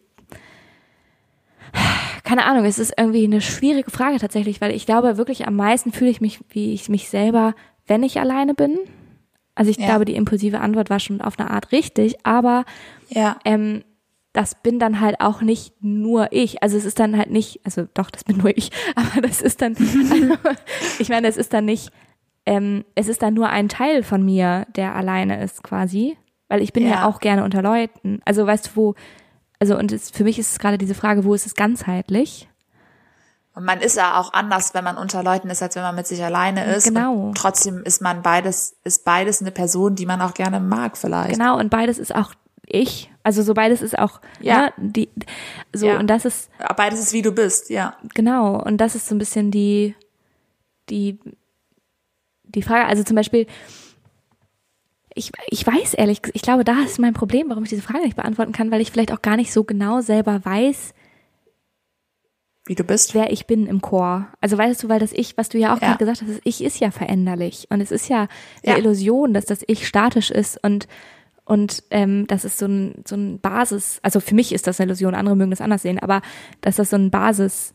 [2.24, 5.92] keine Ahnung, es ist irgendwie eine schwierige Frage tatsächlich, weil ich glaube wirklich am meisten
[5.92, 7.54] fühle ich mich, wie ich mich selber,
[7.92, 8.78] wenn ich alleine bin.
[9.54, 9.84] Also ich Ja.
[9.84, 12.64] glaube, die impulsive Antwort war schon auf eine Art richtig, aber
[13.10, 13.36] ja.
[13.44, 13.84] ähm,
[14.32, 16.62] das bin dann halt auch nicht nur ich.
[16.62, 19.60] Also es ist dann halt nicht, also doch, das bin nur ich, aber das ist
[19.60, 20.36] dann, also,
[20.98, 21.90] ich meine, es ist dann nicht,
[22.46, 26.16] ähm, es ist dann nur ein Teil von mir, der alleine ist quasi,
[26.48, 27.06] weil ich bin ja, Ja.
[27.06, 28.20] auch gerne unter Leuten.
[28.24, 28.94] Also weißt du, wo,
[29.60, 32.48] also und es, für mich ist es gerade diese Frage, wo ist es ganzheitlich?
[33.54, 36.06] Und man ist ja auch anders, wenn man unter Leuten ist, als wenn man mit
[36.06, 36.84] sich alleine ist.
[36.84, 37.14] Genau.
[37.28, 41.32] Und trotzdem ist man beides, ist beides eine Person, die man auch gerne mag vielleicht.
[41.34, 42.32] Genau, und beides ist auch
[42.66, 43.10] ich.
[43.22, 44.56] Also so beides ist auch, Ja.
[44.62, 45.08] ne, die,
[45.74, 45.98] so, Ja.
[45.98, 47.94] und das ist, Aber Beides ist wie du bist, ja.
[48.14, 49.94] Genau, und das ist so ein bisschen die,
[50.88, 51.18] die,
[52.44, 52.86] die Frage.
[52.86, 53.46] Also zum Beispiel,
[55.14, 58.16] ich, ich weiß ehrlich, ich glaube, da ist mein Problem, warum ich diese Frage nicht
[58.16, 60.94] beantworten kann, weil ich vielleicht auch gar nicht so genau selber weiß,
[62.64, 63.14] Wie du bist.
[63.14, 64.28] wer ich bin im Chor.
[64.40, 65.88] Also weißt du, weil das Ich, was du ja auch Ja.
[65.88, 67.66] gerade gesagt hast, das Ich ist ja veränderlich.
[67.70, 68.28] Und es ist ja
[68.64, 68.78] eine Ja.
[68.78, 70.86] Illusion, dass das Ich statisch ist und
[71.44, 74.86] und ähm, das ist so ein, so ein Basis, also für mich ist das eine
[74.90, 76.22] Illusion, andere mögen das anders sehen, aber
[76.60, 77.74] dass das so ein Basis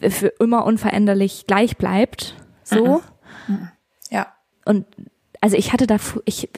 [0.00, 2.34] äh, für immer unveränderlich gleich bleibt.
[2.64, 3.02] So.
[4.10, 4.32] Ja.
[4.64, 4.84] Und
[5.40, 6.48] also ich hatte da, ich,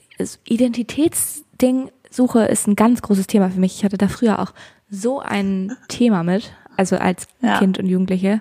[0.47, 3.77] Identitätsding, Suche ist ein ganz großes Thema für mich.
[3.77, 4.53] Ich hatte da früher auch
[4.89, 7.59] so ein Thema mit, also als Ja.
[7.59, 8.41] Kind und Jugendliche.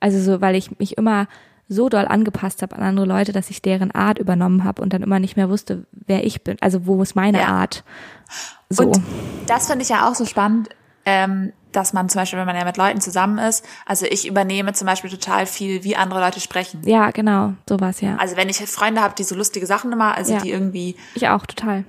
[0.00, 1.26] Also so, weil ich mich immer
[1.68, 5.02] so doll angepasst habe an andere Leute, dass ich deren Art übernommen habe und dann
[5.02, 6.56] immer nicht mehr wusste, wer ich bin.
[6.60, 7.46] Also wo ist meine Ja.
[7.48, 7.84] Art?
[8.68, 8.84] So.
[8.88, 9.02] Und
[9.46, 10.68] das finde ich ja auch so spannend,
[11.06, 14.72] ähm, dass man zum Beispiel, wenn man ja mit Leuten zusammen ist, also ich übernehme
[14.74, 16.82] zum Beispiel total viel, wie andere Leute sprechen.
[16.84, 18.16] ja, genau, so war's ja.
[18.16, 20.40] Also wenn ich Freunde habe, die so lustige Sachen immer, also Ja.
[20.40, 21.84] die irgendwie Ich auch, total.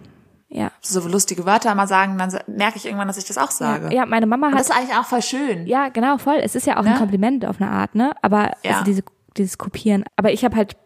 [0.55, 0.71] Ja.
[0.81, 3.93] so lustige Wörter immer sagen, dann merke ich irgendwann, dass ich das auch sage.
[3.93, 5.67] Ja, meine Mama Und hat das ist eigentlich auch voll schön.
[5.67, 6.37] Ja, genau, voll.
[6.41, 6.97] Es ist ja auch ein Ne?
[6.97, 8.13] Kompliment auf eine Art, ne?
[8.21, 8.71] Aber Ja.
[8.71, 9.03] also diese,
[9.35, 10.05] dieses Kopieren.
[10.15, 10.77] Aber ich habe halt,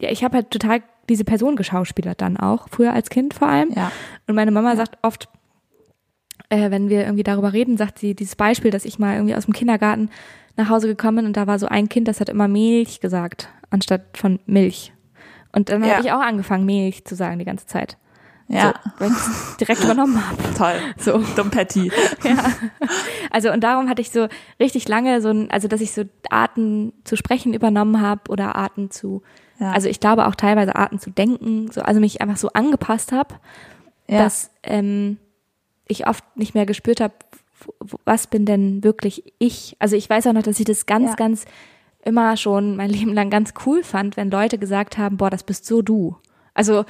[0.00, 3.70] ja, ich habe halt total diese Person geschauspielert dann auch, früher als Kind vor allem.
[3.72, 3.92] Ja.
[4.26, 5.28] Und meine Mama sagt oft,
[6.48, 9.44] äh, wenn wir irgendwie darüber reden, sagt sie dieses Beispiel, dass ich mal irgendwie aus
[9.44, 10.10] dem Kindergarten
[10.56, 13.48] nach Hause gekommen bin und da war so ein Kind, das hat immer Milch gesagt,
[13.70, 14.92] anstatt von Milch.
[15.52, 15.96] Und dann Ja.
[15.96, 17.96] habe ich auch angefangen, Milch zu sagen die ganze Zeit.
[18.48, 18.74] Ja.
[18.84, 20.36] So, weil ich es direkt übernommen habe.
[20.56, 20.74] Toll.
[20.98, 21.18] So.
[21.36, 21.90] Dumpetti.
[23.30, 24.28] Also und darum hatte ich so
[24.60, 28.90] richtig lange so ein, also dass ich so Arten zu sprechen übernommen habe oder Arten
[28.90, 29.22] zu,
[29.58, 29.72] Ja.
[29.72, 33.34] also ich glaube auch teilweise Arten zu denken, so also mich einfach so angepasst habe,
[34.06, 34.18] Ja.
[34.18, 35.18] dass ähm,
[35.88, 37.14] ich oft nicht mehr gespürt habe,
[38.04, 39.74] was bin denn wirklich ich?
[39.80, 41.16] Also ich weiß auch noch, dass ich das ganz, Ja.
[41.16, 41.44] ganz
[42.04, 45.64] immer schon mein Leben lang ganz cool fand, wenn Leute gesagt haben, boah, das bist
[45.66, 46.16] so du.
[46.52, 46.84] Also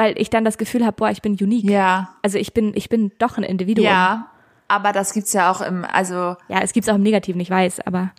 [0.00, 1.68] weil ich dann das Gefühl habe, boah, ich bin unique.
[1.68, 2.08] Ja.
[2.22, 3.84] Also ich bin, ich bin doch ein Individuum.
[3.86, 4.28] Ja.
[4.66, 7.80] Aber das gibt's ja auch im, also Ja, es gibt's auch im Negativen, ich weiß,
[7.86, 8.12] aber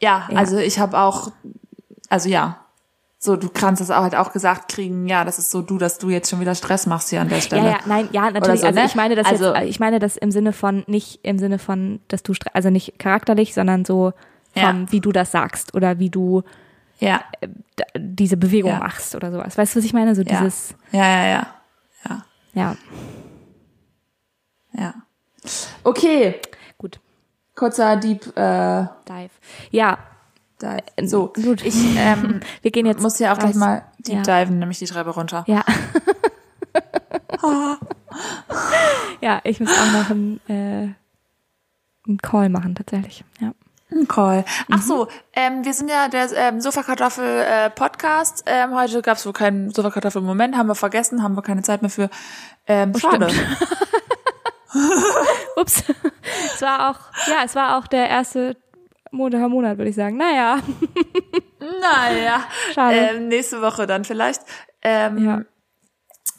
[0.00, 0.36] ja, Ja.
[0.38, 1.30] also ich habe auch,
[2.08, 2.58] also ja,
[3.18, 5.98] so, du kannst es auch halt auch gesagt kriegen, ja, das ist so du, dass
[5.98, 7.64] du jetzt schon wieder Stress machst hier an der Stelle.
[7.64, 8.60] Ja, ja, nein, ja, natürlich.
[8.60, 8.86] so, also ne?
[8.86, 12.00] ich meine das Also- jetzt, ich meine das im Sinne von, nicht im Sinne von,
[12.08, 14.12] dass du, also nicht charakterlich, sondern so
[14.52, 14.92] vom, Ja.
[14.92, 16.42] wie du das sagst oder wie du
[16.98, 18.78] Ja, d- diese Bewegung Ja.
[18.78, 19.56] machst oder sowas.
[19.58, 20.14] Weißt du, was ich meine?
[20.14, 20.28] So ja.
[20.40, 21.46] dieses, Ja, ja, ja.
[22.08, 22.22] Ja,
[22.54, 22.76] ja,
[24.72, 24.94] ja.
[25.84, 26.40] Okay,
[26.78, 26.98] gut.
[27.54, 29.30] kurzer Deep äh, Dive.
[29.70, 29.98] Ja,
[30.62, 30.82] Dive.
[31.08, 31.62] So, gut.
[31.64, 33.02] ich ähm, wir gehen jetzt.
[33.02, 34.44] muss ja auch gleich mal Deep Ja.
[34.44, 35.44] diven, nämlich die Treppe runter.
[35.46, 35.64] Ja.
[39.20, 40.88] ja, ich muss auch noch einen, äh,
[42.06, 43.24] einen Call machen, tatsächlich.
[43.40, 43.52] Ja.
[43.90, 44.44] Ein Call.
[44.70, 48.42] Ach so, ähm, wir sind ja der ähm, Sofakartoffel äh, Podcast.
[48.46, 51.82] Ähm, heute gab es wohl keinen Sofakartoffel Moment, haben wir vergessen, haben wir keine Zeit
[51.82, 52.10] mehr für.
[52.66, 53.28] Ähm, schade.
[55.56, 55.84] Ups.
[56.54, 58.56] es war auch, ja, es war auch der erste
[59.12, 60.16] Monat, Monat würde ich sagen.
[60.16, 60.58] Naja,
[61.60, 62.40] Naja,
[62.74, 62.96] Schade.
[62.96, 64.42] ähm, nächste Woche dann vielleicht.
[64.82, 65.40] Ähm, Ja.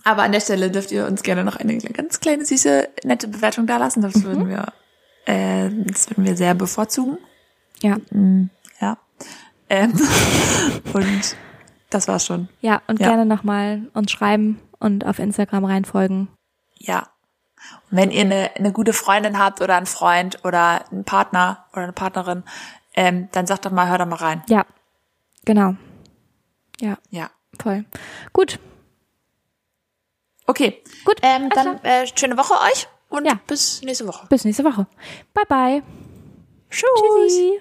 [0.03, 3.67] Aber an der Stelle dürft ihr uns gerne noch eine ganz kleine, süße, nette Bewertung
[3.67, 4.01] da lassen.
[4.01, 4.23] Das Mhm.
[4.23, 4.65] würden wir,
[5.25, 7.17] äh, das würden wir sehr bevorzugen.
[7.81, 7.97] Ja.
[8.79, 8.97] Ja.
[9.69, 9.93] Ähm,
[10.93, 11.35] und
[11.89, 12.47] das war's schon.
[12.61, 13.07] Ja, und Ja.
[13.09, 16.27] gerne nochmal uns schreiben und auf Instagram reinfolgen.
[16.77, 17.09] Ja.
[17.89, 21.83] Und wenn ihr eine, eine gute Freundin habt oder einen Freund oder einen Partner oder
[21.83, 22.43] eine Partnerin,
[22.93, 24.43] ähm, dann sagt doch mal, hör doch mal rein.
[24.47, 24.65] Ja,
[25.45, 25.75] genau.
[26.79, 27.29] Ja, Ja.
[27.61, 27.85] voll.
[28.33, 28.59] Gut,
[30.49, 30.81] Okay.
[31.03, 33.37] Gut, Ähm, dann äh, schöne Woche euch und Ja.
[33.47, 34.27] bis nächste Woche.
[34.27, 34.87] bis nächste Woche.
[35.33, 35.83] Bye, bye.
[36.69, 36.87] Tschüss.
[37.27, 37.59] Tschüssi.